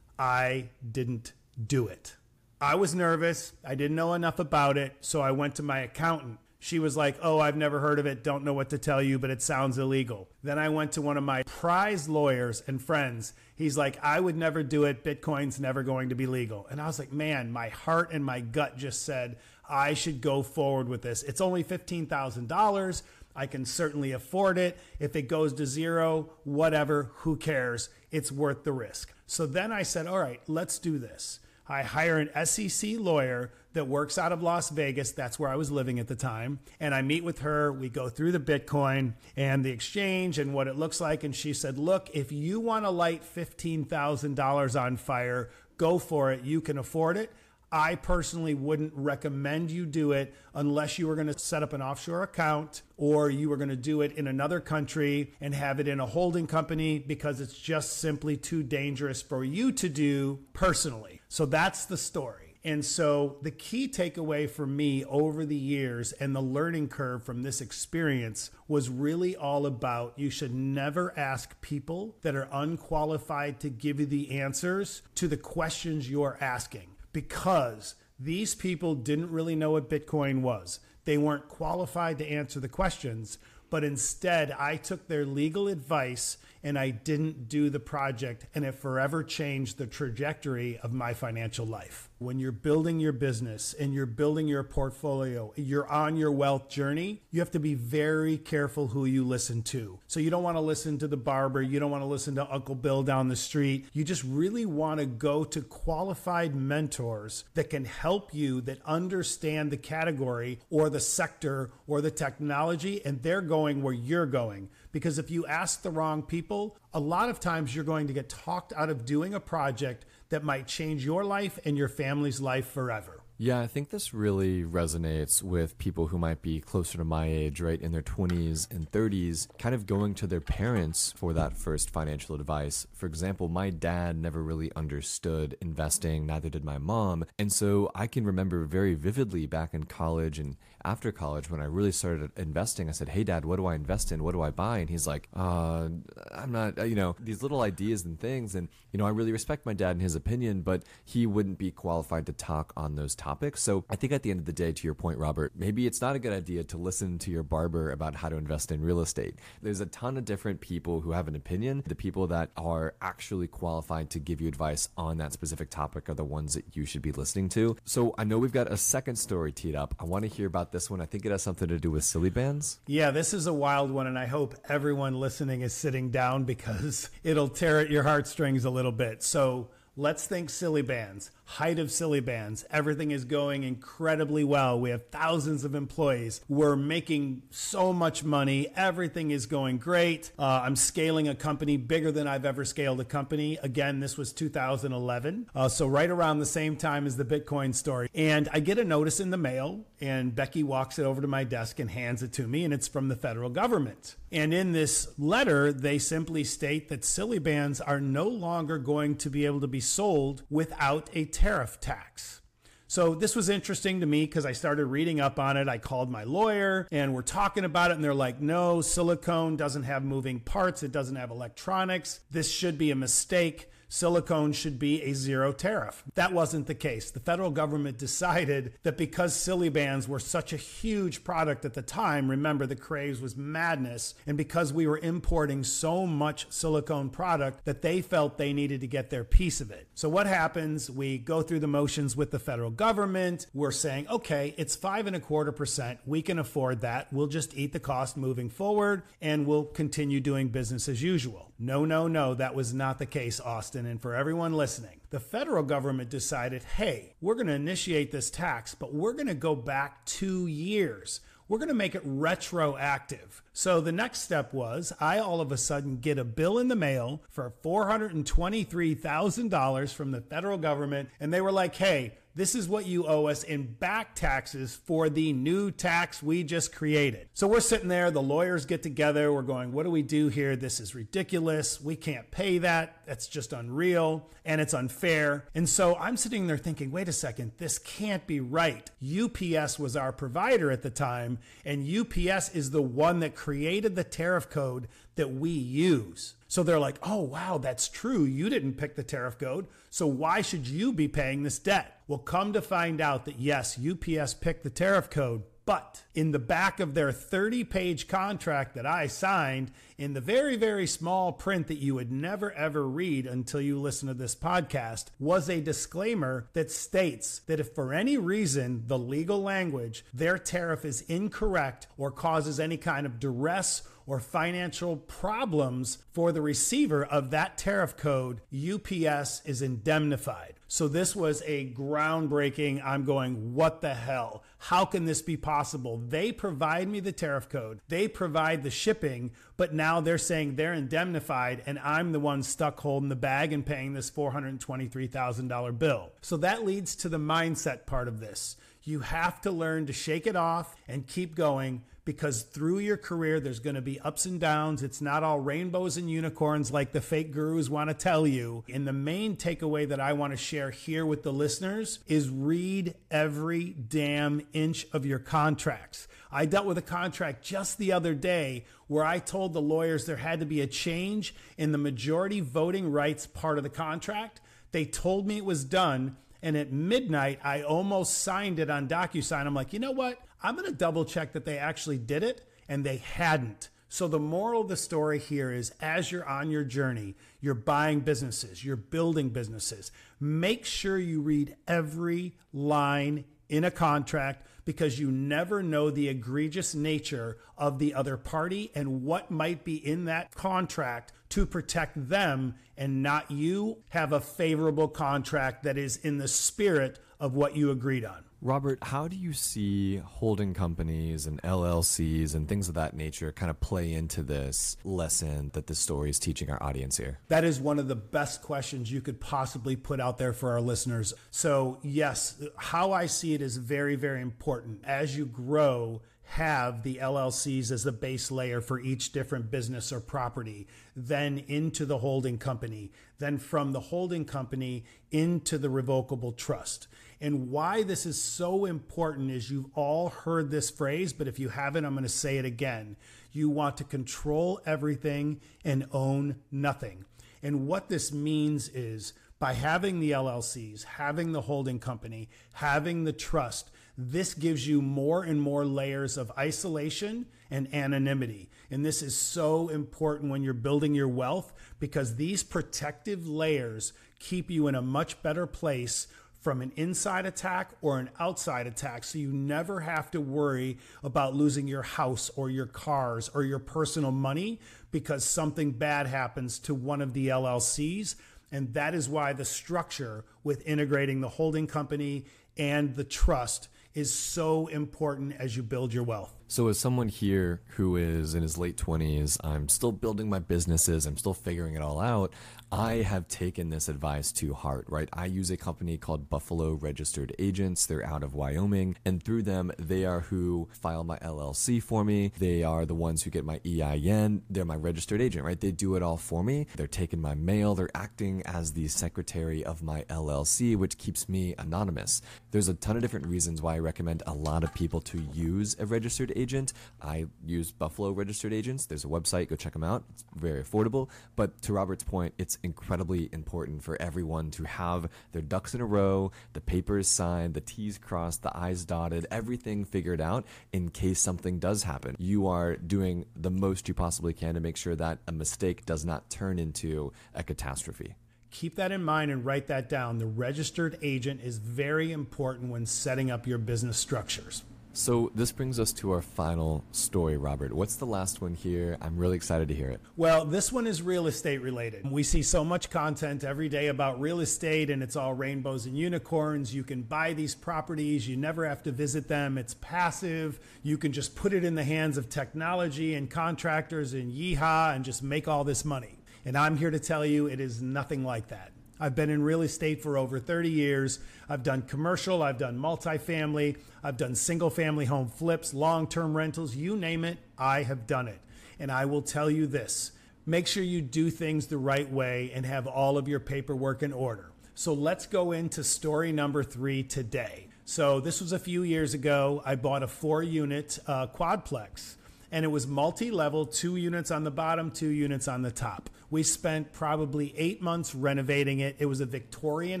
I 0.18 0.68
didn't 0.88 1.32
do 1.66 1.88
it. 1.88 2.14
I 2.60 2.76
was 2.76 2.94
nervous. 2.94 3.52
I 3.64 3.74
didn't 3.74 3.96
know 3.96 4.14
enough 4.14 4.38
about 4.38 4.78
it, 4.78 4.94
so 5.00 5.20
I 5.20 5.32
went 5.32 5.56
to 5.56 5.62
my 5.62 5.80
accountant 5.80 6.38
she 6.64 6.78
was 6.78 6.96
like, 6.96 7.18
Oh, 7.20 7.40
I've 7.40 7.58
never 7.58 7.78
heard 7.78 7.98
of 7.98 8.06
it. 8.06 8.24
Don't 8.24 8.42
know 8.42 8.54
what 8.54 8.70
to 8.70 8.78
tell 8.78 9.02
you, 9.02 9.18
but 9.18 9.28
it 9.28 9.42
sounds 9.42 9.76
illegal. 9.76 10.30
Then 10.42 10.58
I 10.58 10.70
went 10.70 10.92
to 10.92 11.02
one 11.02 11.18
of 11.18 11.22
my 11.22 11.42
prize 11.42 12.08
lawyers 12.08 12.62
and 12.66 12.80
friends. 12.80 13.34
He's 13.54 13.76
like, 13.76 14.02
I 14.02 14.18
would 14.18 14.34
never 14.34 14.62
do 14.62 14.84
it. 14.84 15.04
Bitcoin's 15.04 15.60
never 15.60 15.82
going 15.82 16.08
to 16.08 16.14
be 16.14 16.26
legal. 16.26 16.66
And 16.70 16.80
I 16.80 16.86
was 16.86 16.98
like, 16.98 17.12
Man, 17.12 17.52
my 17.52 17.68
heart 17.68 18.14
and 18.14 18.24
my 18.24 18.40
gut 18.40 18.78
just 18.78 19.02
said, 19.02 19.36
I 19.68 19.92
should 19.92 20.22
go 20.22 20.42
forward 20.42 20.88
with 20.88 21.02
this. 21.02 21.22
It's 21.22 21.42
only 21.42 21.62
$15,000. 21.62 23.02
I 23.36 23.46
can 23.46 23.66
certainly 23.66 24.12
afford 24.12 24.56
it. 24.56 24.78
If 24.98 25.16
it 25.16 25.28
goes 25.28 25.52
to 25.54 25.66
zero, 25.66 26.30
whatever, 26.44 27.10
who 27.16 27.36
cares? 27.36 27.90
It's 28.10 28.32
worth 28.32 28.64
the 28.64 28.72
risk. 28.72 29.12
So 29.26 29.44
then 29.44 29.70
I 29.70 29.82
said, 29.82 30.06
All 30.06 30.18
right, 30.18 30.40
let's 30.46 30.78
do 30.78 30.98
this. 30.98 31.40
I 31.68 31.82
hire 31.82 32.18
an 32.18 32.46
SEC 32.46 32.98
lawyer 32.98 33.50
that 33.72 33.88
works 33.88 34.18
out 34.18 34.32
of 34.32 34.42
Las 34.42 34.70
Vegas. 34.70 35.12
That's 35.12 35.38
where 35.38 35.50
I 35.50 35.56
was 35.56 35.70
living 35.70 35.98
at 35.98 36.08
the 36.08 36.14
time. 36.14 36.60
And 36.78 36.94
I 36.94 37.02
meet 37.02 37.24
with 37.24 37.40
her. 37.40 37.72
We 37.72 37.88
go 37.88 38.08
through 38.08 38.32
the 38.32 38.40
Bitcoin 38.40 39.14
and 39.36 39.64
the 39.64 39.70
exchange 39.70 40.38
and 40.38 40.54
what 40.54 40.68
it 40.68 40.76
looks 40.76 41.00
like. 41.00 41.24
And 41.24 41.34
she 41.34 41.52
said, 41.52 41.78
Look, 41.78 42.10
if 42.12 42.32
you 42.32 42.60
want 42.60 42.84
to 42.84 42.90
light 42.90 43.22
$15,000 43.22 44.80
on 44.80 44.96
fire, 44.96 45.50
go 45.76 45.98
for 45.98 46.32
it. 46.32 46.44
You 46.44 46.60
can 46.60 46.78
afford 46.78 47.16
it. 47.16 47.32
I 47.74 47.96
personally 47.96 48.54
wouldn't 48.54 48.92
recommend 48.94 49.72
you 49.72 49.84
do 49.84 50.12
it 50.12 50.32
unless 50.54 50.96
you 50.96 51.08
were 51.08 51.16
going 51.16 51.26
to 51.26 51.36
set 51.36 51.64
up 51.64 51.72
an 51.72 51.82
offshore 51.82 52.22
account 52.22 52.82
or 52.96 53.28
you 53.28 53.50
were 53.50 53.56
going 53.56 53.68
to 53.68 53.74
do 53.74 54.00
it 54.00 54.12
in 54.12 54.28
another 54.28 54.60
country 54.60 55.32
and 55.40 55.52
have 55.52 55.80
it 55.80 55.88
in 55.88 55.98
a 55.98 56.06
holding 56.06 56.46
company 56.46 57.00
because 57.00 57.40
it's 57.40 57.58
just 57.58 57.98
simply 57.98 58.36
too 58.36 58.62
dangerous 58.62 59.22
for 59.22 59.42
you 59.42 59.72
to 59.72 59.88
do 59.88 60.38
personally. 60.52 61.20
So 61.28 61.46
that's 61.46 61.86
the 61.86 61.96
story. 61.96 62.60
And 62.62 62.82
so, 62.82 63.36
the 63.42 63.50
key 63.50 63.88
takeaway 63.88 64.48
for 64.48 64.66
me 64.66 65.04
over 65.04 65.44
the 65.44 65.54
years 65.54 66.12
and 66.12 66.34
the 66.34 66.40
learning 66.40 66.88
curve 66.88 67.22
from 67.22 67.42
this 67.42 67.60
experience 67.60 68.50
was 68.68 68.88
really 68.88 69.36
all 69.36 69.66
about 69.66 70.14
you 70.16 70.30
should 70.30 70.54
never 70.54 71.12
ask 71.18 71.60
people 71.60 72.16
that 72.22 72.34
are 72.34 72.48
unqualified 72.50 73.60
to 73.60 73.68
give 73.68 74.00
you 74.00 74.06
the 74.06 74.40
answers 74.40 75.02
to 75.16 75.28
the 75.28 75.36
questions 75.36 76.08
you're 76.08 76.38
asking 76.40 76.93
because 77.14 77.94
these 78.18 78.54
people 78.54 78.94
didn't 78.94 79.30
really 79.30 79.56
know 79.56 79.70
what 79.70 79.88
Bitcoin 79.88 80.42
was. 80.42 80.80
They 81.06 81.16
weren't 81.16 81.48
qualified 81.48 82.18
to 82.18 82.28
answer 82.28 82.60
the 82.60 82.68
questions, 82.68 83.38
but 83.70 83.82
instead, 83.84 84.52
I 84.52 84.76
took 84.76 85.08
their 85.08 85.24
legal 85.24 85.68
advice 85.68 86.36
and 86.64 86.78
I 86.78 86.90
didn't 86.90 87.48
do 87.48 87.68
the 87.68 87.78
project, 87.78 88.46
and 88.54 88.64
it 88.64 88.74
forever 88.74 89.22
changed 89.22 89.76
the 89.76 89.86
trajectory 89.86 90.78
of 90.78 90.92
my 90.92 91.12
financial 91.12 91.66
life. 91.66 92.08
When 92.18 92.38
you're 92.38 92.52
building 92.52 93.00
your 93.00 93.12
business 93.12 93.74
and 93.74 93.92
you're 93.92 94.06
building 94.06 94.48
your 94.48 94.62
portfolio, 94.62 95.52
you're 95.56 95.86
on 95.86 96.16
your 96.16 96.32
wealth 96.32 96.70
journey, 96.70 97.20
you 97.30 97.40
have 97.40 97.50
to 97.50 97.60
be 97.60 97.74
very 97.74 98.38
careful 98.38 98.88
who 98.88 99.04
you 99.04 99.24
listen 99.24 99.62
to. 99.64 99.98
So 100.06 100.20
you 100.20 100.30
don't 100.30 100.42
want 100.42 100.56
to 100.56 100.62
listen 100.62 100.96
to 100.98 101.06
the 101.06 101.18
barber, 101.18 101.60
you 101.60 101.78
don't 101.78 101.90
want 101.90 102.02
to 102.02 102.06
listen 102.06 102.34
to 102.36 102.50
Uncle 102.50 102.76
Bill 102.76 103.02
down 103.02 103.28
the 103.28 103.36
street. 103.36 103.86
You 103.92 104.04
just 104.04 104.24
really 104.24 104.64
want 104.64 105.00
to 105.00 105.06
go 105.06 105.44
to 105.44 105.60
qualified 105.60 106.54
mentors 106.54 107.44
that 107.52 107.68
can 107.68 107.84
help 107.84 108.32
you, 108.32 108.62
that 108.62 108.80
understand 108.86 109.70
the 109.70 109.76
category 109.76 110.60
or 110.70 110.88
the 110.88 111.00
sector 111.00 111.72
or 111.86 112.00
the 112.00 112.10
technology, 112.10 113.04
and 113.04 113.22
they're 113.22 113.42
going 113.42 113.82
where 113.82 113.92
you're 113.92 114.24
going. 114.24 114.70
Because 114.94 115.18
if 115.18 115.28
you 115.28 115.44
ask 115.46 115.82
the 115.82 115.90
wrong 115.90 116.22
people, 116.22 116.76
a 116.92 117.00
lot 117.00 117.28
of 117.28 117.40
times 117.40 117.74
you're 117.74 117.82
going 117.82 118.06
to 118.06 118.12
get 118.12 118.28
talked 118.28 118.72
out 118.74 118.90
of 118.90 119.04
doing 119.04 119.34
a 119.34 119.40
project 119.40 120.04
that 120.28 120.44
might 120.44 120.68
change 120.68 121.04
your 121.04 121.24
life 121.24 121.58
and 121.64 121.76
your 121.76 121.88
family's 121.88 122.40
life 122.40 122.68
forever. 122.68 123.24
Yeah, 123.36 123.58
I 123.58 123.66
think 123.66 123.90
this 123.90 124.14
really 124.14 124.62
resonates 124.62 125.42
with 125.42 125.76
people 125.78 126.06
who 126.06 126.18
might 126.18 126.40
be 126.40 126.60
closer 126.60 126.98
to 126.98 127.04
my 127.04 127.26
age, 127.26 127.60
right, 127.60 127.80
in 127.80 127.90
their 127.90 128.02
20s 128.02 128.70
and 128.70 128.88
30s, 128.88 129.48
kind 129.58 129.74
of 129.74 129.86
going 129.86 130.14
to 130.14 130.28
their 130.28 130.40
parents 130.40 131.12
for 131.16 131.32
that 131.32 131.56
first 131.56 131.90
financial 131.90 132.36
advice. 132.36 132.86
For 132.92 133.06
example, 133.06 133.48
my 133.48 133.70
dad 133.70 134.16
never 134.16 134.40
really 134.40 134.70
understood 134.76 135.56
investing, 135.60 136.26
neither 136.26 136.48
did 136.48 136.64
my 136.64 136.78
mom. 136.78 137.24
And 137.36 137.52
so 137.52 137.90
I 137.96 138.06
can 138.06 138.24
remember 138.24 138.64
very 138.66 138.94
vividly 138.94 139.46
back 139.46 139.74
in 139.74 139.84
college 139.84 140.38
and 140.38 140.56
after 140.84 141.10
college 141.12 141.50
when 141.50 141.60
I 141.60 141.64
really 141.64 141.92
started 141.92 142.30
investing, 142.36 142.88
I 142.88 142.92
said, 142.92 143.08
Hey, 143.08 143.24
dad, 143.24 143.44
what 143.44 143.56
do 143.56 143.66
I 143.66 143.74
invest 143.74 144.12
in? 144.12 144.22
What 144.22 144.32
do 144.32 144.42
I 144.42 144.50
buy? 144.50 144.78
And 144.78 144.90
he's 144.90 145.06
like, 145.06 145.28
uh, 145.34 145.88
I'm 146.32 146.52
not, 146.52 146.78
uh, 146.78 146.84
you 146.84 146.94
know, 146.94 147.16
these 147.18 147.42
little 147.42 147.62
ideas 147.62 148.04
and 148.04 148.18
things. 148.20 148.54
And, 148.54 148.68
you 148.92 148.98
know, 148.98 149.06
I 149.06 149.10
really 149.10 149.32
respect 149.32 149.66
my 149.66 149.72
dad 149.72 149.92
and 149.92 150.02
his 150.02 150.14
opinion, 150.14 150.62
but 150.62 150.82
he 151.04 151.26
wouldn't 151.26 151.58
be 151.58 151.70
qualified 151.70 152.26
to 152.26 152.32
talk 152.32 152.72
on 152.76 152.96
those 152.96 153.14
topics. 153.14 153.62
So 153.62 153.84
I 153.88 153.96
think 153.96 154.12
at 154.12 154.22
the 154.22 154.30
end 154.30 154.40
of 154.40 154.46
the 154.46 154.52
day, 154.52 154.72
to 154.72 154.86
your 154.86 154.94
point, 154.94 155.18
Robert, 155.18 155.52
maybe 155.56 155.86
it's 155.86 156.00
not 156.00 156.16
a 156.16 156.18
good 156.18 156.32
idea 156.32 156.64
to 156.64 156.76
listen 156.76 157.18
to 157.20 157.30
your 157.30 157.42
barber 157.42 157.90
about 157.90 158.16
how 158.16 158.28
to 158.28 158.36
invest 158.36 158.70
in 158.70 158.82
real 158.82 159.00
estate. 159.00 159.36
There's 159.62 159.80
a 159.80 159.86
ton 159.86 160.16
of 160.16 160.24
different 160.24 160.60
people 160.60 161.00
who 161.00 161.12
have 161.12 161.28
an 161.28 161.34
opinion. 161.34 161.82
The 161.86 161.94
people 161.94 162.26
that 162.28 162.50
are 162.56 162.94
actually 163.00 163.46
qualified 163.46 164.10
to 164.10 164.18
give 164.18 164.40
you 164.40 164.48
advice 164.48 164.88
on 164.96 165.18
that 165.18 165.32
specific 165.32 165.70
topic 165.70 166.08
are 166.08 166.14
the 166.14 166.24
ones 166.24 166.54
that 166.54 166.76
you 166.76 166.84
should 166.84 167.02
be 167.02 167.12
listening 167.12 167.48
to. 167.50 167.76
So 167.84 168.14
I 168.18 168.24
know 168.24 168.38
we've 168.38 168.52
got 168.52 168.70
a 168.70 168.76
second 168.76 169.16
story 169.16 169.52
teed 169.52 169.74
up. 169.74 169.94
I 169.98 170.04
want 170.04 170.24
to 170.24 170.28
hear 170.28 170.46
about 170.46 170.72
this 170.74 170.90
one. 170.90 171.00
I 171.00 171.06
think 171.06 171.24
it 171.24 171.30
has 171.30 171.42
something 171.42 171.68
to 171.68 171.78
do 171.78 171.90
with 171.90 172.04
Silly 172.04 172.30
Bandz. 172.30 172.78
Yeah, 172.86 173.12
this 173.12 173.32
is 173.32 173.46
a 173.46 173.52
wild 173.54 173.90
one, 173.90 174.06
and 174.06 174.18
I 174.18 174.26
hope 174.26 174.54
everyone 174.68 175.18
listening 175.18 175.62
is 175.62 175.72
sitting 175.72 176.10
down 176.10 176.44
because 176.44 177.08
it'll 177.24 177.48
tear 177.48 177.80
at 177.80 177.90
your 177.90 178.02
heartstrings 178.02 178.66
a 178.66 178.70
little 178.70 178.92
bit. 178.92 179.22
So 179.22 179.68
let's 179.96 180.26
think 180.26 180.50
Silly 180.50 180.82
Bandz 180.82 181.30
height 181.44 181.78
of 181.78 181.90
Silly 181.90 182.20
Bandz. 182.20 182.64
Everything 182.70 183.10
is 183.10 183.24
going 183.24 183.62
incredibly 183.62 184.44
well. 184.44 184.78
We 184.78 184.90
have 184.90 185.06
thousands 185.10 185.64
of 185.64 185.74
employees. 185.74 186.40
We're 186.48 186.76
making 186.76 187.42
so 187.50 187.92
much 187.92 188.24
money. 188.24 188.68
Everything 188.74 189.30
is 189.30 189.46
going 189.46 189.78
great. 189.78 190.32
Uh, 190.38 190.62
I'm 190.64 190.76
scaling 190.76 191.28
a 191.28 191.34
company 191.34 191.76
bigger 191.76 192.10
than 192.10 192.26
I've 192.26 192.44
ever 192.44 192.64
scaled 192.64 193.00
a 193.00 193.04
company. 193.04 193.58
Again, 193.62 194.00
this 194.00 194.16
was 194.16 194.32
2011. 194.32 195.50
Uh, 195.54 195.68
so, 195.68 195.86
right 195.86 196.10
around 196.10 196.38
the 196.38 196.46
same 196.46 196.76
time 196.76 197.06
as 197.06 197.16
the 197.16 197.24
Bitcoin 197.24 197.74
story. 197.74 198.08
And 198.14 198.48
I 198.52 198.60
get 198.60 198.78
a 198.78 198.84
notice 198.84 199.20
in 199.20 199.30
the 199.30 199.36
mail, 199.36 199.84
and 200.00 200.34
Becky 200.34 200.62
walks 200.62 200.98
it 200.98 201.04
over 201.04 201.20
to 201.20 201.28
my 201.28 201.44
desk 201.44 201.78
and 201.78 201.90
hands 201.90 202.22
it 202.22 202.32
to 202.34 202.46
me, 202.46 202.64
and 202.64 202.72
it's 202.72 202.88
from 202.88 203.08
the 203.08 203.16
federal 203.16 203.50
government. 203.50 204.16
And 204.32 204.52
in 204.52 204.72
this 204.72 205.08
letter, 205.16 205.72
they 205.72 205.98
simply 205.98 206.42
state 206.42 206.88
that 206.88 207.04
Silly 207.04 207.38
Bandz 207.38 207.80
are 207.86 208.00
no 208.00 208.26
longer 208.26 208.78
going 208.78 209.14
to 209.18 209.30
be 209.30 209.46
able 209.46 209.60
to 209.60 209.68
be 209.68 209.80
sold 209.80 210.42
without 210.50 211.08
a 211.14 211.24
tariff 211.34 211.80
tax. 211.80 212.40
So 212.86 213.14
this 213.16 213.34
was 213.34 213.48
interesting 213.48 214.00
to 214.00 214.06
me 214.06 214.24
because 214.24 214.46
I 214.46 214.52
started 214.52 214.86
reading 214.86 215.18
up 215.18 215.40
on 215.40 215.56
it. 215.56 215.68
I 215.68 215.78
called 215.78 216.10
my 216.10 216.22
lawyer 216.22 216.86
and 216.92 217.12
we're 217.12 217.22
talking 217.22 217.64
about 217.64 217.90
it, 217.90 217.94
and 217.94 218.04
they're 218.04 218.14
like, 218.14 218.40
no, 218.40 218.80
silicone 218.80 219.56
doesn't 219.56 219.82
have 219.82 220.04
moving 220.04 220.38
parts, 220.38 220.84
it 220.84 220.92
doesn't 220.92 221.16
have 221.16 221.30
electronics. 221.30 222.20
This 222.30 222.48
should 222.50 222.78
be 222.78 222.92
a 222.92 222.94
mistake 222.94 223.68
silicone 223.88 224.52
should 224.52 224.78
be 224.78 225.02
a 225.02 225.14
zero 225.14 225.52
tariff. 225.52 226.02
That 226.14 226.32
wasn't 226.32 226.66
the 226.66 226.74
case. 226.74 227.10
The 227.10 227.20
federal 227.20 227.50
government 227.50 227.98
decided 227.98 228.74
that 228.82 228.96
because 228.96 229.34
Silly 229.34 229.70
Bandz 229.70 230.08
were 230.08 230.18
such 230.18 230.52
a 230.52 230.58
huge 230.58 231.24
product 231.24 231.64
at 231.64 231.74
the 231.74 231.82
time, 231.82 232.30
remember 232.30 232.66
the 232.66 232.76
craze 232.76 233.20
was 233.20 233.36
madness, 233.36 234.14
and 234.26 234.36
because 234.36 234.72
we 234.72 234.86
were 234.86 234.98
importing 234.98 235.64
so 235.64 236.06
much 236.06 236.46
silicone 236.50 237.10
product 237.10 237.64
that 237.64 237.82
they 237.82 238.00
felt 238.00 238.38
they 238.38 238.52
needed 238.52 238.80
to 238.80 238.86
get 238.86 239.10
their 239.10 239.24
piece 239.24 239.60
of 239.60 239.70
it. 239.70 239.88
So 239.94 240.08
what 240.08 240.26
happens? 240.26 240.90
We 240.90 241.18
go 241.18 241.42
through 241.42 241.60
the 241.60 241.66
motions 241.66 242.16
with 242.16 242.30
the 242.30 242.38
federal 242.38 242.70
government. 242.70 243.46
We're 243.54 243.70
saying, 243.70 244.08
okay, 244.08 244.54
it's 244.56 244.76
five 244.76 245.06
and 245.06 245.16
a 245.16 245.20
quarter 245.20 245.52
percent. 245.52 246.00
We 246.06 246.22
can 246.22 246.38
afford 246.38 246.80
that. 246.80 247.12
We'll 247.12 247.26
just 247.26 247.56
eat 247.56 247.72
the 247.72 247.80
cost 247.80 248.16
moving 248.16 248.50
forward 248.50 249.02
and 249.20 249.46
we'll 249.46 249.64
continue 249.64 250.20
doing 250.20 250.48
business 250.48 250.88
as 250.88 251.02
usual. 251.02 251.52
No, 251.58 251.84
no, 251.84 252.08
no, 252.08 252.34
that 252.34 252.54
was 252.54 252.74
not 252.74 252.98
the 252.98 253.06
case, 253.06 253.40
Austin. 253.40 253.83
And 253.86 254.00
for 254.00 254.14
everyone 254.14 254.52
listening, 254.54 255.00
the 255.10 255.20
federal 255.20 255.62
government 255.62 256.10
decided 256.10 256.62
hey, 256.62 257.14
we're 257.20 257.34
going 257.34 257.46
to 257.46 257.52
initiate 257.52 258.10
this 258.10 258.30
tax, 258.30 258.74
but 258.74 258.92
we're 258.92 259.12
going 259.12 259.28
to 259.28 259.34
go 259.34 259.54
back 259.54 260.04
two 260.06 260.46
years. 260.46 261.20
We're 261.48 261.58
going 261.58 261.68
to 261.68 261.74
make 261.74 261.94
it 261.94 262.02
retroactive. 262.04 263.42
So 263.56 263.80
the 263.80 263.92
next 263.92 264.22
step 264.22 264.52
was 264.52 264.92
I 265.00 265.20
all 265.20 265.40
of 265.40 265.52
a 265.52 265.56
sudden 265.56 265.98
get 265.98 266.18
a 266.18 266.24
bill 266.24 266.58
in 266.58 266.66
the 266.66 266.74
mail 266.74 267.22
for 267.30 267.54
$423,000 267.62 269.94
from 269.94 270.10
the 270.10 270.20
federal 270.20 270.58
government. 270.58 271.10
And 271.20 271.32
they 271.32 271.40
were 271.40 271.52
like, 271.52 271.76
hey, 271.76 272.14
this 272.34 272.56
is 272.56 272.68
what 272.68 272.86
you 272.86 273.06
owe 273.06 273.26
us 273.26 273.44
in 273.44 273.74
back 273.74 274.16
taxes 274.16 274.74
for 274.74 275.08
the 275.08 275.32
new 275.32 275.70
tax 275.70 276.20
we 276.20 276.42
just 276.42 276.74
created. 276.74 277.28
So 277.32 277.46
we're 277.46 277.60
sitting 277.60 277.86
there, 277.86 278.10
the 278.10 278.20
lawyers 278.20 278.66
get 278.66 278.82
together, 278.82 279.32
we're 279.32 279.42
going, 279.42 279.70
what 279.70 279.84
do 279.84 279.90
we 279.90 280.02
do 280.02 280.26
here? 280.28 280.56
This 280.56 280.80
is 280.80 280.96
ridiculous. 280.96 281.80
We 281.80 281.94
can't 281.94 282.28
pay 282.32 282.58
that. 282.58 283.02
That's 283.06 283.28
just 283.28 283.52
unreal 283.52 284.28
and 284.44 284.60
it's 284.60 284.74
unfair. 284.74 285.46
And 285.54 285.68
so 285.68 285.96
I'm 285.96 286.16
sitting 286.16 286.46
there 286.46 286.58
thinking, 286.58 286.90
wait 286.90 287.08
a 287.08 287.12
second, 287.12 287.52
this 287.58 287.78
can't 287.78 288.26
be 288.26 288.40
right. 288.40 288.90
UPS 289.02 289.78
was 289.78 289.96
our 289.96 290.12
provider 290.12 290.70
at 290.70 290.82
the 290.82 290.90
time, 290.90 291.38
and 291.64 291.88
UPS 291.88 292.50
is 292.50 292.70
the 292.70 292.82
one 292.82 293.20
that 293.20 293.34
created 293.44 293.94
the 293.94 294.02
tariff 294.02 294.48
code 294.48 294.88
that 295.16 295.30
we 295.30 295.50
use. 295.50 296.34
So 296.48 296.62
they're 296.62 296.78
like, 296.78 296.96
oh, 297.02 297.20
wow, 297.20 297.58
that's 297.58 297.88
true. 297.88 298.24
You 298.24 298.48
didn't 298.48 298.78
pick 298.78 298.96
the 298.96 299.02
tariff 299.02 299.38
code. 299.38 299.66
So 299.90 300.06
why 300.06 300.40
should 300.40 300.66
you 300.66 300.94
be 300.94 301.08
paying 301.08 301.42
this 301.42 301.58
debt? 301.58 302.00
Well, 302.08 302.20
come 302.20 302.54
to 302.54 302.62
find 302.62 303.02
out 303.02 303.26
that 303.26 303.38
yes, 303.38 303.78
UPS 303.78 304.32
picked 304.32 304.64
the 304.64 304.70
tariff 304.70 305.10
code, 305.10 305.42
but 305.66 306.02
in 306.14 306.30
the 306.30 306.38
back 306.38 306.80
of 306.80 306.94
their 306.94 307.12
30 307.12 307.64
page 307.64 308.08
contract 308.08 308.76
that 308.76 308.86
I 308.86 309.08
signed, 309.08 309.72
in 309.96 310.14
the 310.14 310.20
very, 310.20 310.56
very 310.56 310.86
small 310.86 311.32
print 311.32 311.68
that 311.68 311.78
you 311.78 311.94
would 311.94 312.10
never 312.10 312.52
ever 312.52 312.86
read 312.86 313.26
until 313.26 313.60
you 313.60 313.80
listen 313.80 314.08
to 314.08 314.14
this 314.14 314.34
podcast, 314.34 315.06
was 315.18 315.48
a 315.48 315.60
disclaimer 315.60 316.48
that 316.52 316.70
states 316.70 317.40
that 317.46 317.60
if 317.60 317.74
for 317.74 317.92
any 317.92 318.16
reason 318.16 318.84
the 318.86 318.98
legal 318.98 319.42
language, 319.42 320.04
their 320.12 320.38
tariff 320.38 320.84
is 320.84 321.02
incorrect 321.02 321.86
or 321.96 322.10
causes 322.10 322.58
any 322.58 322.76
kind 322.76 323.06
of 323.06 323.20
duress 323.20 323.82
or 324.06 324.20
financial 324.20 324.96
problems 324.96 325.98
for 326.12 326.32
the 326.32 326.42
receiver 326.42 327.04
of 327.04 327.30
that 327.30 327.56
tariff 327.56 327.96
code, 327.96 328.40
UPS 328.52 329.42
is 329.44 329.62
indemnified. 329.62 330.54
So 330.66 330.88
this 330.88 331.14
was 331.14 331.42
a 331.46 331.70
groundbreaking. 331.72 332.84
I'm 332.84 333.04
going, 333.04 333.54
what 333.54 333.80
the 333.80 333.94
hell? 333.94 334.42
How 334.58 334.84
can 334.84 335.04
this 335.04 335.22
be 335.22 335.36
possible? 335.36 335.98
They 335.98 336.32
provide 336.32 336.88
me 336.88 337.00
the 337.00 337.12
tariff 337.12 337.48
code, 337.48 337.80
they 337.88 338.08
provide 338.08 338.62
the 338.62 338.70
shipping, 338.70 339.32
but 339.56 339.72
now 339.72 340.00
they're 340.00 340.18
saying 340.18 340.56
they're 340.56 340.72
indemnified 340.72 341.62
and 341.66 341.78
I'm 341.78 342.12
the 342.12 342.20
one 342.20 342.42
stuck 342.42 342.80
holding 342.80 343.08
the 343.08 343.16
bag 343.16 343.52
and 343.52 343.64
paying 343.64 343.94
this 343.94 344.10
$423,000 344.10 345.78
bill. 345.78 346.12
So 346.20 346.36
that 346.38 346.64
leads 346.64 346.96
to 346.96 347.08
the 347.08 347.18
mindset 347.18 347.86
part 347.86 348.08
of 348.08 348.20
this. 348.20 348.56
You 348.82 349.00
have 349.00 349.40
to 349.42 349.50
learn 349.50 349.86
to 349.86 349.92
shake 349.92 350.26
it 350.26 350.36
off 350.36 350.74
and 350.86 351.06
keep 351.06 351.34
going 351.34 351.82
because 352.04 352.42
through 352.42 352.80
your 352.80 352.96
career, 352.96 353.40
there's 353.40 353.60
going 353.60 353.76
to 353.76 353.82
be 353.82 353.98
ups 354.00 354.26
and 354.26 354.38
downs. 354.38 354.82
It's 354.82 355.00
not 355.00 355.22
all 355.22 355.40
rainbows 355.40 355.96
and 355.96 356.10
unicorns 356.10 356.70
like 356.70 356.92
the 356.92 357.00
fake 357.00 357.32
gurus 357.32 357.70
want 357.70 357.88
to 357.88 357.94
tell 357.94 358.26
you. 358.26 358.64
And 358.70 358.86
the 358.86 358.92
main 358.92 359.36
takeaway 359.36 359.88
that 359.88 360.00
I 360.00 360.12
want 360.12 360.32
to 360.32 360.36
share 360.36 360.70
here 360.70 361.06
with 361.06 361.22
the 361.22 361.32
listeners 361.32 362.00
is 362.06 362.28
read 362.28 362.94
every 363.10 363.70
damn 363.70 364.42
inch 364.52 364.86
of 364.92 365.06
your 365.06 365.18
contracts. 365.18 366.06
I 366.34 366.46
dealt 366.46 366.66
with 366.66 366.76
a 366.78 366.82
contract 366.82 367.44
just 367.44 367.78
the 367.78 367.92
other 367.92 368.12
day 368.12 368.64
where 368.88 369.04
I 369.04 369.20
told 369.20 369.52
the 369.52 369.62
lawyers 369.62 370.04
there 370.04 370.16
had 370.16 370.40
to 370.40 370.46
be 370.46 370.60
a 370.60 370.66
change 370.66 371.32
in 371.56 371.70
the 371.70 371.78
majority 371.78 372.40
voting 372.40 372.90
rights 372.90 373.24
part 373.24 373.56
of 373.56 373.62
the 373.62 373.70
contract. 373.70 374.40
They 374.72 374.84
told 374.84 375.28
me 375.28 375.36
it 375.36 375.44
was 375.44 375.64
done. 375.64 376.16
And 376.42 376.56
at 376.56 376.72
midnight, 376.72 377.38
I 377.44 377.62
almost 377.62 378.18
signed 378.18 378.58
it 378.58 378.68
on 378.68 378.88
DocuSign. 378.88 379.46
I'm 379.46 379.54
like, 379.54 379.72
you 379.72 379.78
know 379.78 379.92
what? 379.92 380.18
I'm 380.42 380.56
going 380.56 380.66
to 380.66 380.76
double 380.76 381.04
check 381.04 381.34
that 381.34 381.44
they 381.44 381.56
actually 381.56 381.98
did 381.98 382.24
it, 382.24 382.46
and 382.68 382.84
they 382.84 382.96
hadn't. 382.96 383.70
So, 383.88 384.08
the 384.08 384.18
moral 384.18 384.62
of 384.62 384.68
the 384.68 384.76
story 384.76 385.20
here 385.20 385.52
is 385.52 385.72
as 385.80 386.10
you're 386.10 386.28
on 386.28 386.50
your 386.50 386.64
journey, 386.64 387.14
you're 387.40 387.54
buying 387.54 388.00
businesses, 388.00 388.64
you're 388.64 388.76
building 388.76 389.30
businesses, 389.30 389.92
make 390.18 390.66
sure 390.66 390.98
you 390.98 391.20
read 391.22 391.56
every 391.68 392.34
line 392.52 393.24
in 393.48 393.64
a 393.64 393.70
contract 393.70 394.44
because 394.64 394.98
you 394.98 395.10
never 395.10 395.62
know 395.62 395.90
the 395.90 396.08
egregious 396.08 396.74
nature 396.74 397.38
of 397.56 397.78
the 397.78 397.94
other 397.94 398.16
party 398.16 398.70
and 398.74 399.02
what 399.02 399.30
might 399.30 399.64
be 399.64 399.74
in 399.76 400.04
that 400.06 400.34
contract 400.34 401.12
to 401.30 401.46
protect 401.46 402.08
them 402.08 402.54
and 402.76 403.02
not 403.02 403.30
you. 403.30 403.78
Have 403.88 404.12
a 404.12 404.20
favorable 404.20 404.88
contract 404.88 405.64
that 405.64 405.78
is 405.78 405.96
in 405.98 406.18
the 406.18 406.28
spirit 406.28 406.98
of 407.20 407.34
what 407.34 407.56
you 407.56 407.70
agreed 407.70 408.04
on. 408.04 408.24
Robert, 408.44 408.78
how 408.82 409.08
do 409.08 409.16
you 409.16 409.32
see 409.32 409.96
holding 409.96 410.52
companies 410.52 411.26
and 411.26 411.40
LLCs 411.40 412.34
and 412.34 412.46
things 412.46 412.68
of 412.68 412.74
that 412.74 412.94
nature 412.94 413.32
kind 413.32 413.48
of 413.48 413.58
play 413.58 413.94
into 413.94 414.22
this 414.22 414.76
lesson 414.84 415.50
that 415.54 415.66
this 415.66 415.78
story 415.78 416.10
is 416.10 416.18
teaching 416.18 416.50
our 416.50 416.62
audience 416.62 416.98
here? 416.98 417.20
That 417.28 417.44
is 417.44 417.58
one 417.58 417.78
of 417.78 417.88
the 417.88 417.96
best 417.96 418.42
questions 418.42 418.92
you 418.92 419.00
could 419.00 419.18
possibly 419.18 419.76
put 419.76 419.98
out 419.98 420.18
there 420.18 420.34
for 420.34 420.50
our 420.50 420.60
listeners. 420.60 421.14
So, 421.30 421.78
yes, 421.80 422.38
how 422.58 422.92
I 422.92 423.06
see 423.06 423.32
it 423.32 423.40
is 423.40 423.56
very, 423.56 423.96
very 423.96 424.20
important. 424.20 424.84
As 424.84 425.16
you 425.16 425.24
grow, 425.24 426.02
have 426.24 426.82
the 426.82 426.96
LLCs 426.96 427.70
as 427.70 427.84
the 427.84 427.92
base 427.92 428.30
layer 428.30 428.60
for 428.60 428.80
each 428.80 429.12
different 429.12 429.50
business 429.50 429.92
or 429.92 430.00
property, 430.00 430.66
then 430.96 431.38
into 431.48 431.86
the 431.86 431.98
holding 431.98 432.38
company, 432.38 432.92
then 433.18 433.38
from 433.38 433.72
the 433.72 433.80
holding 433.80 434.24
company 434.24 434.84
into 435.10 435.56
the 435.58 435.70
revocable 435.70 436.32
trust. 436.32 436.88
And 437.24 437.50
why 437.50 437.84
this 437.84 438.04
is 438.04 438.20
so 438.20 438.66
important 438.66 439.30
is 439.30 439.50
you've 439.50 439.70
all 439.74 440.10
heard 440.10 440.50
this 440.50 440.68
phrase, 440.68 441.14
but 441.14 441.26
if 441.26 441.38
you 441.38 441.48
haven't, 441.48 441.86
I'm 441.86 441.94
going 441.94 442.02
to 442.02 442.08
say 442.10 442.36
it 442.36 442.44
again. 442.44 442.96
You 443.32 443.48
want 443.48 443.78
to 443.78 443.84
control 443.84 444.60
everything 444.66 445.40
and 445.64 445.86
own 445.90 446.36
nothing. 446.52 447.06
And 447.42 447.66
what 447.66 447.88
this 447.88 448.12
means 448.12 448.68
is 448.68 449.14
by 449.38 449.54
having 449.54 450.00
the 450.00 450.10
LLCs, 450.10 450.84
having 450.84 451.32
the 451.32 451.40
holding 451.40 451.78
company, 451.78 452.28
having 452.52 453.04
the 453.04 453.12
trust, 453.14 453.70
this 453.96 454.34
gives 454.34 454.68
you 454.68 454.82
more 454.82 455.22
and 455.22 455.40
more 455.40 455.64
layers 455.64 456.18
of 456.18 456.30
isolation 456.36 457.24
and 457.50 457.72
anonymity. 457.72 458.50
And 458.70 458.84
this 458.84 459.00
is 459.00 459.16
so 459.16 459.70
important 459.70 460.30
when 460.30 460.42
you're 460.42 460.52
building 460.52 460.94
your 460.94 461.08
wealth 461.08 461.54
because 461.80 462.16
these 462.16 462.42
protective 462.42 463.26
layers 463.26 463.94
keep 464.18 464.50
you 464.50 464.68
in 464.68 464.74
a 464.74 464.82
much 464.82 465.22
better 465.22 465.46
place 465.46 466.06
from 466.44 466.60
an 466.60 466.70
inside 466.76 467.24
attack 467.24 467.70
or 467.80 467.98
an 467.98 468.10
outside 468.20 468.66
attack. 468.66 469.02
So 469.02 469.18
you 469.18 469.32
never 469.32 469.80
have 469.80 470.10
to 470.10 470.20
worry 470.20 470.76
about 471.02 471.34
losing 471.34 471.66
your 471.66 471.82
house 471.82 472.30
or 472.36 472.50
your 472.50 472.66
cars 472.66 473.30
or 473.32 473.44
your 473.44 473.58
personal 473.58 474.12
money 474.12 474.60
because 474.90 475.24
something 475.24 475.72
bad 475.72 476.06
happens 476.06 476.58
to 476.60 476.74
one 476.74 477.00
of 477.00 477.14
the 477.14 477.28
LLCs. 477.28 478.16
And 478.52 478.74
that 478.74 478.94
is 478.94 479.08
why 479.08 479.32
the 479.32 479.46
structure 479.46 480.26
with 480.44 480.66
integrating 480.66 481.20
the 481.20 481.28
holding 481.28 481.66
company 481.66 482.26
and 482.56 482.94
the 482.94 483.04
trust 483.04 483.68
is 483.94 484.12
so 484.12 484.66
important 484.68 485.34
as 485.38 485.56
you 485.56 485.62
build 485.62 485.92
your 485.92 486.02
wealth. 486.02 486.34
So, 486.46 486.68
as 486.68 486.78
someone 486.78 487.08
here 487.08 487.62
who 487.76 487.96
is 487.96 488.34
in 488.34 488.42
his 488.42 488.58
late 488.58 488.76
20s, 488.76 489.38
I'm 489.42 489.68
still 489.68 489.92
building 489.92 490.28
my 490.28 490.38
businesses, 490.40 491.06
I'm 491.06 491.16
still 491.16 491.34
figuring 491.34 491.74
it 491.74 491.82
all 491.82 492.00
out. 492.00 492.32
I 492.70 492.96
have 492.96 493.28
taken 493.28 493.70
this 493.70 493.88
advice 493.88 494.32
to 494.32 494.52
heart, 494.52 494.86
right? 494.88 495.08
I 495.12 495.26
use 495.26 495.50
a 495.50 495.56
company 495.56 495.96
called 495.96 496.28
Buffalo 496.28 496.72
Registered 496.72 497.32
Agents. 497.38 497.86
They're 497.86 498.04
out 498.04 498.24
of 498.24 498.34
Wyoming. 498.34 498.96
And 499.04 499.22
through 499.22 499.42
them, 499.42 499.70
they 499.78 500.04
are 500.04 500.20
who 500.20 500.68
file 500.72 501.04
my 501.04 501.16
LLC 501.18 501.80
for 501.80 502.04
me. 502.04 502.32
They 502.38 502.64
are 502.64 502.84
the 502.84 502.94
ones 502.94 503.22
who 503.22 503.30
get 503.30 503.44
my 503.44 503.60
EIN. 503.64 504.42
They're 504.50 504.64
my 504.64 504.74
registered 504.74 505.20
agent, 505.20 505.44
right? 505.44 505.60
They 505.60 505.70
do 505.70 505.94
it 505.94 506.02
all 506.02 506.16
for 506.16 506.42
me. 506.42 506.66
They're 506.74 506.88
taking 506.88 507.20
my 507.20 507.34
mail. 507.34 507.76
They're 507.76 507.90
acting 507.94 508.42
as 508.44 508.72
the 508.72 508.88
secretary 508.88 509.64
of 509.64 509.82
my 509.82 510.02
LLC, 510.10 510.33
which 510.42 510.98
keeps 510.98 511.28
me 511.28 511.54
anonymous. 511.58 512.20
There's 512.50 512.68
a 512.68 512.74
ton 512.74 512.96
of 512.96 513.02
different 513.02 513.26
reasons 513.26 513.62
why 513.62 513.76
I 513.76 513.78
recommend 513.78 514.22
a 514.26 514.34
lot 514.34 514.64
of 514.64 514.74
people 514.74 515.00
to 515.02 515.22
use 515.32 515.76
a 515.78 515.86
registered 515.86 516.32
agent. 516.34 516.72
I 517.00 517.26
use 517.44 517.70
Buffalo 517.70 518.10
Registered 518.10 518.52
Agents. 518.52 518.86
There's 518.86 519.04
a 519.04 519.08
website. 519.08 519.48
Go 519.48 519.56
check 519.56 519.72
them 519.72 519.84
out. 519.84 520.04
It's 520.10 520.24
very 520.34 520.62
affordable. 520.62 521.08
But 521.36 521.62
to 521.62 521.72
Robert's 521.72 522.04
point, 522.04 522.34
it's 522.38 522.58
incredibly 522.62 523.28
important 523.32 523.82
for 523.82 524.00
everyone 524.00 524.50
to 524.52 524.64
have 524.64 525.08
their 525.32 525.42
ducks 525.42 525.74
in 525.74 525.80
a 525.80 525.86
row, 525.86 526.32
the 526.52 526.60
papers 526.60 527.08
signed, 527.08 527.54
the 527.54 527.60
T's 527.60 527.98
crossed, 527.98 528.42
the 528.42 528.56
I's 528.56 528.84
dotted, 528.84 529.26
everything 529.30 529.84
figured 529.84 530.20
out 530.20 530.44
in 530.72 530.88
case 530.90 531.20
something 531.20 531.58
does 531.58 531.84
happen. 531.84 532.16
You 532.18 532.46
are 532.48 532.76
doing 532.76 533.26
the 533.36 533.50
most 533.50 533.88
you 533.88 533.94
possibly 533.94 534.32
can 534.32 534.54
to 534.54 534.60
make 534.60 534.76
sure 534.76 534.96
that 534.96 535.18
a 535.26 535.32
mistake 535.32 535.86
does 535.86 536.04
not 536.04 536.30
turn 536.30 536.58
into 536.58 537.12
a 537.34 537.42
catastrophe. 537.42 538.14
Keep 538.54 538.76
that 538.76 538.92
in 538.92 539.02
mind 539.02 539.32
and 539.32 539.44
write 539.44 539.66
that 539.66 539.88
down. 539.88 540.18
The 540.18 540.26
registered 540.26 540.96
agent 541.02 541.40
is 541.42 541.58
very 541.58 542.12
important 542.12 542.70
when 542.70 542.86
setting 542.86 543.28
up 543.28 543.48
your 543.48 543.58
business 543.58 543.98
structures. 543.98 544.62
So 544.92 545.32
this 545.34 545.50
brings 545.50 545.80
us 545.80 545.92
to 545.94 546.12
our 546.12 546.22
final 546.22 546.84
story, 546.92 547.36
Robert. 547.36 547.72
What's 547.72 547.96
the 547.96 548.04
last 548.04 548.40
one 548.40 548.54
here? 548.54 548.96
I'm 549.02 549.16
really 549.16 549.34
excited 549.34 549.66
to 549.66 549.74
hear 549.74 549.88
it. 549.88 550.00
Well, 550.16 550.44
this 550.44 550.70
one 550.70 550.86
is 550.86 551.02
real 551.02 551.26
estate 551.26 551.62
related. 551.62 552.08
We 552.08 552.22
see 552.22 552.42
so 552.42 552.64
much 552.64 552.90
content 552.90 553.42
every 553.42 553.68
day 553.68 553.88
about 553.88 554.20
real 554.20 554.38
estate 554.38 554.88
and 554.88 555.02
it's 555.02 555.16
all 555.16 555.34
rainbows 555.34 555.86
and 555.86 555.98
unicorns. 555.98 556.72
You 556.72 556.84
can 556.84 557.02
buy 557.02 557.32
these 557.32 557.56
properties, 557.56 558.28
you 558.28 558.36
never 558.36 558.68
have 558.68 558.84
to 558.84 558.92
visit 558.92 559.26
them. 559.26 559.58
It's 559.58 559.74
passive. 559.74 560.60
You 560.84 560.96
can 560.96 561.10
just 561.10 561.34
put 561.34 561.52
it 561.52 561.64
in 561.64 561.74
the 561.74 561.82
hands 561.82 562.16
of 562.16 562.28
technology 562.28 563.14
and 563.14 563.28
contractors 563.28 564.14
and 564.14 564.32
yeehaw 564.32 564.94
and 564.94 565.04
just 565.04 565.24
make 565.24 565.48
all 565.48 565.64
this 565.64 565.84
money. 565.84 566.20
And 566.44 566.58
I'm 566.58 566.76
here 566.76 566.90
to 566.90 566.98
tell 566.98 567.24
you 567.24 567.46
it 567.46 567.60
is 567.60 567.80
nothing 567.80 568.24
like 568.24 568.48
that. 568.48 568.72
I've 569.00 569.14
been 569.14 569.30
in 569.30 569.42
real 569.42 569.62
estate 569.62 570.02
for 570.02 570.16
over 570.16 570.38
30 570.38 570.70
years. 570.70 571.18
I've 571.48 571.62
done 571.62 571.82
commercial, 571.82 572.42
I've 572.42 572.58
done 572.58 572.78
multifamily, 572.78 573.76
I've 574.02 574.16
done 574.16 574.34
single 574.34 574.70
family 574.70 575.04
home 575.04 575.28
flips, 575.28 575.74
long 575.74 576.06
term 576.06 576.36
rentals, 576.36 576.76
you 576.76 576.96
name 576.96 577.24
it, 577.24 577.38
I 577.58 577.82
have 577.82 578.06
done 578.06 578.28
it. 578.28 578.40
And 578.78 578.92
I 578.92 579.04
will 579.06 579.22
tell 579.22 579.50
you 579.50 579.66
this 579.66 580.12
make 580.46 580.66
sure 580.66 580.82
you 580.82 581.00
do 581.00 581.30
things 581.30 581.66
the 581.66 581.78
right 581.78 582.10
way 582.10 582.52
and 582.54 582.66
have 582.66 582.86
all 582.86 583.16
of 583.16 583.26
your 583.26 583.40
paperwork 583.40 584.02
in 584.02 584.12
order. 584.12 584.50
So 584.74 584.92
let's 584.92 585.26
go 585.26 585.52
into 585.52 585.82
story 585.82 586.32
number 586.32 586.62
three 586.62 587.02
today. 587.02 587.68
So, 587.86 588.18
this 588.18 588.40
was 588.40 588.52
a 588.52 588.58
few 588.58 588.82
years 588.82 589.12
ago. 589.12 589.62
I 589.66 589.74
bought 589.74 590.02
a 590.02 590.08
four 590.08 590.42
unit 590.42 590.98
uh, 591.06 591.26
quadplex 591.26 592.16
and 592.54 592.64
it 592.64 592.68
was 592.68 592.86
multi 592.86 593.32
level, 593.32 593.66
two 593.66 593.96
units 593.96 594.30
on 594.30 594.44
the 594.44 594.50
bottom, 594.50 594.92
two 594.92 595.08
units 595.08 595.48
on 595.48 595.62
the 595.62 595.72
top. 595.72 596.08
We 596.30 596.44
spent 596.44 596.92
probably 596.92 597.52
eight 597.56 597.82
months 597.82 598.14
renovating 598.14 598.78
it. 598.78 598.94
It 599.00 599.06
was 599.06 599.20
a 599.20 599.26
Victorian 599.26 600.00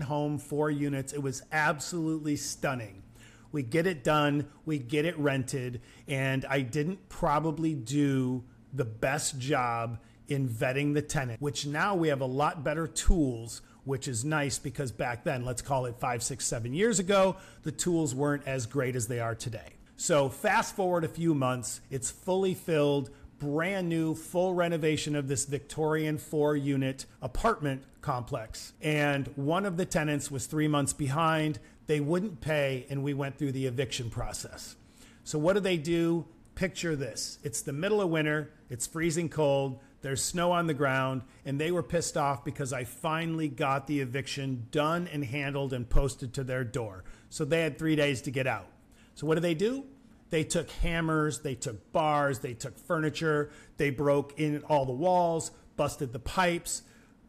home, 0.00 0.38
four 0.38 0.70
units. 0.70 1.12
It 1.12 1.20
was 1.20 1.42
absolutely 1.50 2.36
stunning. 2.36 3.02
We 3.50 3.64
get 3.64 3.88
it 3.88 4.04
done, 4.04 4.46
we 4.64 4.78
get 4.78 5.04
it 5.04 5.18
rented, 5.18 5.80
and 6.06 6.44
I 6.44 6.60
didn't 6.60 7.08
probably 7.08 7.74
do 7.74 8.44
the 8.72 8.84
best 8.84 9.36
job 9.40 9.98
in 10.28 10.48
vetting 10.48 10.94
the 10.94 11.02
tenant, 11.02 11.42
which 11.42 11.66
now 11.66 11.96
we 11.96 12.06
have 12.06 12.20
a 12.20 12.26
lot 12.26 12.62
better 12.62 12.86
tools 12.86 13.62
which 13.82 14.08
is 14.08 14.24
nice 14.24 14.58
because 14.58 14.90
back 14.90 15.24
then, 15.24 15.44
let's 15.44 15.60
call 15.60 15.84
it 15.84 15.94
five, 15.98 16.22
six, 16.22 16.46
seven 16.46 16.72
years 16.72 16.98
ago, 17.00 17.36
the 17.64 17.70
tools 17.70 18.14
weren't 18.14 18.42
as 18.46 18.64
great 18.64 18.96
as 18.96 19.08
they 19.08 19.20
are 19.20 19.34
today. 19.34 19.74
So, 19.96 20.28
fast 20.28 20.74
forward 20.74 21.04
a 21.04 21.08
few 21.08 21.34
months, 21.34 21.80
it's 21.88 22.10
fully 22.10 22.54
filled, 22.54 23.10
brand 23.38 23.88
new 23.88 24.14
full 24.14 24.54
renovation 24.54 25.14
of 25.14 25.28
this 25.28 25.44
Victorian 25.44 26.18
four 26.18 26.56
unit 26.56 27.06
apartment 27.22 27.82
complex. 28.00 28.72
And 28.82 29.28
one 29.36 29.66
of 29.66 29.76
the 29.76 29.86
tenants 29.86 30.30
was 30.30 30.46
three 30.46 30.68
months 30.68 30.92
behind. 30.92 31.58
They 31.86 32.00
wouldn't 32.00 32.40
pay, 32.40 32.86
and 32.90 33.02
we 33.02 33.14
went 33.14 33.38
through 33.38 33.52
the 33.52 33.66
eviction 33.66 34.10
process. 34.10 34.76
So, 35.22 35.38
what 35.38 35.52
do 35.54 35.60
they 35.60 35.76
do? 35.76 36.26
Picture 36.54 36.96
this 36.96 37.38
it's 37.42 37.62
the 37.62 37.72
middle 37.72 38.00
of 38.00 38.10
winter, 38.10 38.50
it's 38.70 38.86
freezing 38.86 39.28
cold, 39.28 39.80
there's 40.02 40.22
snow 40.22 40.52
on 40.52 40.66
the 40.66 40.74
ground, 40.74 41.22
and 41.44 41.60
they 41.60 41.70
were 41.70 41.82
pissed 41.82 42.16
off 42.16 42.44
because 42.44 42.72
I 42.72 42.84
finally 42.84 43.48
got 43.48 43.86
the 43.86 44.00
eviction 44.00 44.66
done 44.70 45.08
and 45.12 45.24
handled 45.24 45.72
and 45.72 45.88
posted 45.88 46.34
to 46.34 46.44
their 46.44 46.64
door. 46.64 47.04
So, 47.30 47.44
they 47.44 47.62
had 47.62 47.78
three 47.78 47.96
days 47.96 48.20
to 48.22 48.30
get 48.30 48.46
out. 48.46 48.66
So, 49.14 49.26
what 49.26 49.34
do 49.36 49.40
they 49.40 49.54
do? 49.54 49.84
They 50.30 50.44
took 50.44 50.70
hammers, 50.70 51.40
they 51.40 51.54
took 51.54 51.92
bars, 51.92 52.40
they 52.40 52.54
took 52.54 52.78
furniture, 52.78 53.50
they 53.76 53.90
broke 53.90 54.38
in 54.38 54.62
all 54.64 54.84
the 54.84 54.92
walls, 54.92 55.52
busted 55.76 56.12
the 56.12 56.18
pipes, 56.18 56.82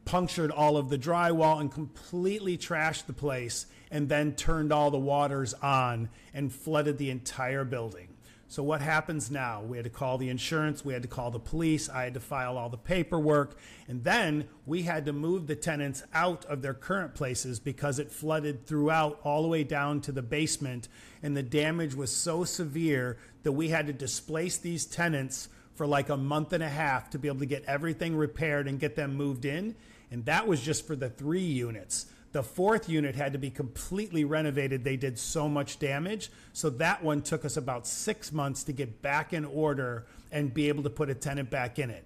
punctured 0.06 0.52
all 0.52 0.78
of 0.78 0.90
the 0.90 0.98
drywall, 0.98 1.60
and 1.60 1.72
completely 1.72 2.58
trashed 2.58 3.06
the 3.06 3.14
place, 3.14 3.68
and 3.92 4.10
then 4.10 4.34
turned 4.34 4.74
all 4.74 4.90
the 4.90 4.98
waters 4.98 5.54
on 5.56 6.10
and 6.34 6.52
flooded 6.52 6.98
the 6.98 7.12
entire 7.12 7.64
building. 7.64 8.15
So, 8.48 8.62
what 8.62 8.82
happens 8.82 9.32
now? 9.32 9.62
We 9.64 9.78
had 9.78 9.86
to 9.86 9.90
call 9.90 10.18
the 10.20 10.30
insurance, 10.30 10.86
we 10.86 10.94
had 10.94 11.02
to 11.02 11.08
call 11.08 11.32
the 11.32 11.40
police, 11.40 11.90
I 11.90 12.04
had 12.04 12.14
to 12.14 12.20
file 12.20 12.58
all 12.58 12.70
the 12.70 12.78
paperwork, 12.78 13.58
and 13.88 14.04
then 14.04 14.48
we 14.68 14.84
had 14.84 15.06
to 15.08 15.14
move 15.14 15.48
the 15.48 15.56
tenants 15.56 16.04
out 16.14 16.46
of 16.46 16.62
their 16.62 16.76
current 16.76 17.16
places 17.16 17.60
because 17.60 17.98
it 17.98 18.12
flooded 18.12 18.68
throughout 18.68 19.20
all 19.24 19.42
the 19.42 19.48
way 19.48 19.64
down 19.64 20.00
to 20.02 20.12
the 20.12 20.22
basement, 20.22 20.88
and 21.24 21.36
the 21.36 21.44
damage 21.44 21.96
was 21.96 22.12
so 22.12 22.44
severe 22.44 23.18
that 23.42 23.54
we 23.54 23.70
had 23.70 23.88
to 23.88 23.94
displace 23.94 24.58
these 24.58 24.86
tenants 24.86 25.50
for 25.74 25.88
like 25.88 26.10
a 26.10 26.18
month 26.18 26.54
and 26.54 26.64
a 26.64 26.70
half 26.70 27.10
to 27.10 27.20
be 27.20 27.28
able 27.28 27.40
to 27.40 27.46
get 27.46 27.64
everything 27.66 28.16
repaired 28.16 28.68
and 28.68 28.80
get 28.80 28.96
them 28.96 29.16
moved 29.16 29.46
in. 29.46 29.76
And 30.12 30.26
that 30.26 30.48
was 30.48 30.62
just 30.62 30.88
for 30.88 30.96
the 30.96 31.10
three 31.10 31.42
units. 31.42 32.06
The 32.36 32.44
fourth 32.44 32.90
unit 32.90 33.16
had 33.16 33.32
to 33.32 33.40
be 33.40 33.50
completely 33.50 34.26
renovated. 34.26 34.84
They 34.84 34.98
did 34.98 35.18
so 35.18 35.48
much 35.48 35.80
damage. 35.80 36.30
So 36.52 36.70
that 36.72 37.02
one 37.02 37.22
took 37.22 37.46
us 37.46 37.56
about 37.56 37.88
six 37.88 38.34
months 38.34 38.66
to 38.66 38.74
get 38.74 39.02
back 39.02 39.32
in 39.32 39.46
order 39.46 40.06
and 40.34 40.54
be 40.54 40.68
able 40.68 40.84
to 40.84 40.90
put 40.90 41.10
a 41.10 41.16
tenant 41.16 41.50
back 41.50 41.80
in 41.80 41.90
it. 41.90 42.04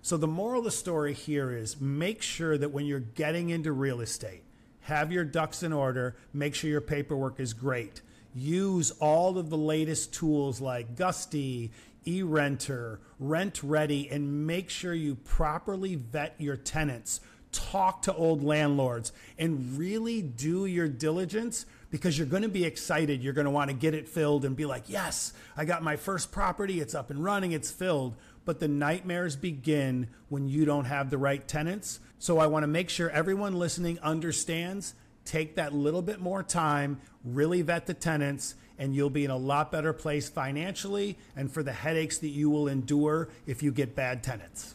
So 0.00 0.16
the 0.16 0.28
moral 0.28 0.60
of 0.60 0.66
the 0.66 0.70
story 0.70 1.14
here 1.14 1.50
is 1.50 1.80
make 1.80 2.22
sure 2.22 2.56
that 2.58 2.68
when 2.68 2.86
you're 2.86 3.00
getting 3.00 3.50
into 3.50 3.72
real 3.72 4.00
estate, 4.00 4.44
have 4.82 5.10
your 5.10 5.24
ducks 5.24 5.64
in 5.64 5.72
order, 5.72 6.14
make 6.32 6.54
sure 6.54 6.70
your 6.70 6.80
paperwork 6.80 7.40
is 7.40 7.52
great. 7.52 8.02
Use 8.36 8.92
all 9.00 9.36
of 9.36 9.50
the 9.50 9.58
latest 9.58 10.14
tools 10.14 10.60
like 10.60 10.94
Gusty, 10.94 11.72
eRenter, 12.06 12.98
Rent 13.18 13.60
Ready, 13.64 14.08
and 14.08 14.46
make 14.46 14.70
sure 14.70 14.94
you 14.94 15.16
properly 15.16 15.96
vet 15.96 16.36
your 16.38 16.56
tenants 16.56 17.18
talk 17.52 18.02
to 18.02 18.14
old 18.14 18.42
landlords 18.42 19.12
and 19.38 19.78
really 19.78 20.22
do 20.22 20.66
your 20.66 20.88
diligence 20.88 21.66
because 21.90 22.16
you're 22.16 22.26
going 22.26 22.42
to 22.42 22.48
be 22.48 22.64
excited. 22.64 23.22
You're 23.22 23.34
going 23.34 23.44
to 23.44 23.50
want 23.50 23.70
to 23.70 23.76
get 23.76 23.94
it 23.94 24.08
filled 24.08 24.44
and 24.44 24.56
be 24.56 24.64
like, 24.64 24.84
yes, 24.88 25.34
I 25.56 25.66
got 25.66 25.82
my 25.82 25.96
first 25.96 26.32
property. 26.32 26.80
It's 26.80 26.94
up 26.94 27.10
and 27.10 27.22
running. 27.22 27.52
It's 27.52 27.70
filled. 27.70 28.16
But 28.44 28.58
the 28.58 28.66
nightmares 28.66 29.36
begin 29.36 30.08
when 30.28 30.48
you 30.48 30.64
don't 30.64 30.86
have 30.86 31.10
the 31.10 31.18
right 31.18 31.46
tenants. 31.46 32.00
So 32.18 32.38
I 32.38 32.46
want 32.46 32.62
to 32.64 32.68
make 32.68 32.88
sure 32.88 33.10
everyone 33.10 33.58
listening 33.58 33.98
understands. 34.00 34.94
Take 35.24 35.54
that 35.56 35.72
little 35.72 36.02
bit 36.02 36.18
more 36.18 36.42
time, 36.42 37.00
really 37.24 37.62
vet 37.62 37.86
the 37.86 37.94
tenants, 37.94 38.56
and 38.78 38.96
you'll 38.96 39.10
be 39.10 39.24
in 39.24 39.30
a 39.30 39.36
lot 39.36 39.70
better 39.70 39.92
place 39.92 40.28
financially 40.28 41.16
and 41.36 41.52
for 41.52 41.62
the 41.62 41.72
headaches 41.72 42.18
that 42.18 42.28
you 42.28 42.50
will 42.50 42.66
endure 42.66 43.28
if 43.46 43.62
you 43.62 43.70
get 43.70 43.94
bad 43.94 44.24
tenants. 44.24 44.74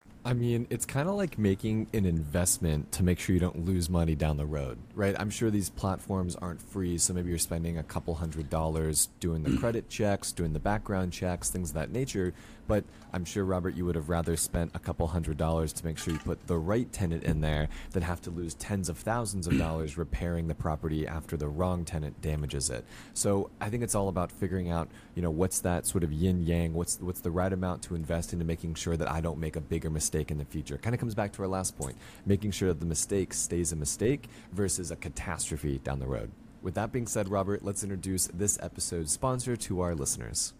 I 0.23 0.33
mean, 0.33 0.67
it's 0.69 0.85
kind 0.85 1.09
of 1.09 1.15
like 1.15 1.39
making 1.39 1.87
an 1.93 2.05
investment 2.05 2.91
to 2.93 3.03
make 3.03 3.19
sure 3.19 3.33
you 3.33 3.39
don't 3.39 3.65
lose 3.65 3.89
money 3.89 4.13
down 4.13 4.37
the 4.37 4.45
road, 4.45 4.77
right? 4.93 5.15
I'm 5.17 5.31
sure 5.31 5.49
these 5.49 5.71
platforms 5.71 6.35
aren't 6.35 6.61
free, 6.61 6.99
so 6.99 7.13
maybe 7.13 7.29
you're 7.29 7.39
spending 7.39 7.79
a 7.79 7.83
couple 7.83 8.13
hundred 8.13 8.47
dollars 8.49 9.09
doing 9.19 9.41
the 9.41 9.49
mm. 9.49 9.59
credit 9.59 9.89
checks, 9.89 10.31
doing 10.31 10.53
the 10.53 10.59
background 10.59 11.11
checks, 11.11 11.49
things 11.49 11.69
of 11.69 11.75
that 11.75 11.91
nature. 11.91 12.35
But 12.67 12.83
I'm 13.13 13.25
sure, 13.25 13.43
Robert, 13.43 13.75
you 13.75 13.85
would 13.85 13.95
have 13.95 14.09
rather 14.09 14.37
spent 14.37 14.71
a 14.73 14.79
couple 14.79 15.07
hundred 15.07 15.37
dollars 15.37 15.73
to 15.73 15.85
make 15.85 15.97
sure 15.97 16.13
you 16.13 16.19
put 16.19 16.47
the 16.47 16.57
right 16.57 16.91
tenant 16.91 17.23
in 17.23 17.41
there 17.41 17.67
than 17.91 18.03
have 18.03 18.21
to 18.21 18.31
lose 18.31 18.53
tens 18.55 18.89
of 18.89 18.97
thousands 18.97 19.47
of 19.47 19.57
dollars 19.57 19.97
repairing 19.97 20.47
the 20.47 20.55
property 20.55 21.05
after 21.07 21.35
the 21.35 21.47
wrong 21.47 21.83
tenant 21.83 22.21
damages 22.21 22.69
it. 22.69 22.85
So 23.13 23.49
I 23.59 23.69
think 23.69 23.83
it's 23.83 23.95
all 23.95 24.07
about 24.07 24.31
figuring 24.31 24.69
out, 24.69 24.89
you 25.15 25.21
know, 25.21 25.31
what's 25.31 25.59
that 25.61 25.85
sort 25.85 26.03
of 26.03 26.11
yin 26.11 26.43
yang, 26.43 26.73
what's 26.73 26.99
what's 27.01 27.21
the 27.21 27.31
right 27.31 27.51
amount 27.51 27.81
to 27.83 27.95
invest 27.95 28.33
into 28.33 28.45
making 28.45 28.75
sure 28.75 28.95
that 28.97 29.09
I 29.09 29.21
don't 29.21 29.39
make 29.39 29.55
a 29.55 29.61
bigger 29.61 29.89
mistake 29.89 30.31
in 30.31 30.37
the 30.37 30.45
future. 30.45 30.77
Kind 30.77 30.93
of 30.93 30.99
comes 30.99 31.15
back 31.15 31.31
to 31.33 31.41
our 31.41 31.47
last 31.47 31.77
point, 31.77 31.97
making 32.25 32.51
sure 32.51 32.69
that 32.69 32.79
the 32.79 32.85
mistake 32.85 33.33
stays 33.33 33.71
a 33.71 33.75
mistake 33.75 34.27
versus 34.53 34.91
a 34.91 34.95
catastrophe 34.95 35.79
down 35.83 35.99
the 35.99 36.07
road. 36.07 36.31
With 36.61 36.75
that 36.75 36.91
being 36.91 37.07
said, 37.07 37.27
Robert, 37.27 37.63
let's 37.63 37.83
introduce 37.83 38.27
this 38.27 38.59
episode's 38.61 39.11
sponsor 39.11 39.55
to 39.55 39.81
our 39.81 39.95
listeners. 39.95 40.53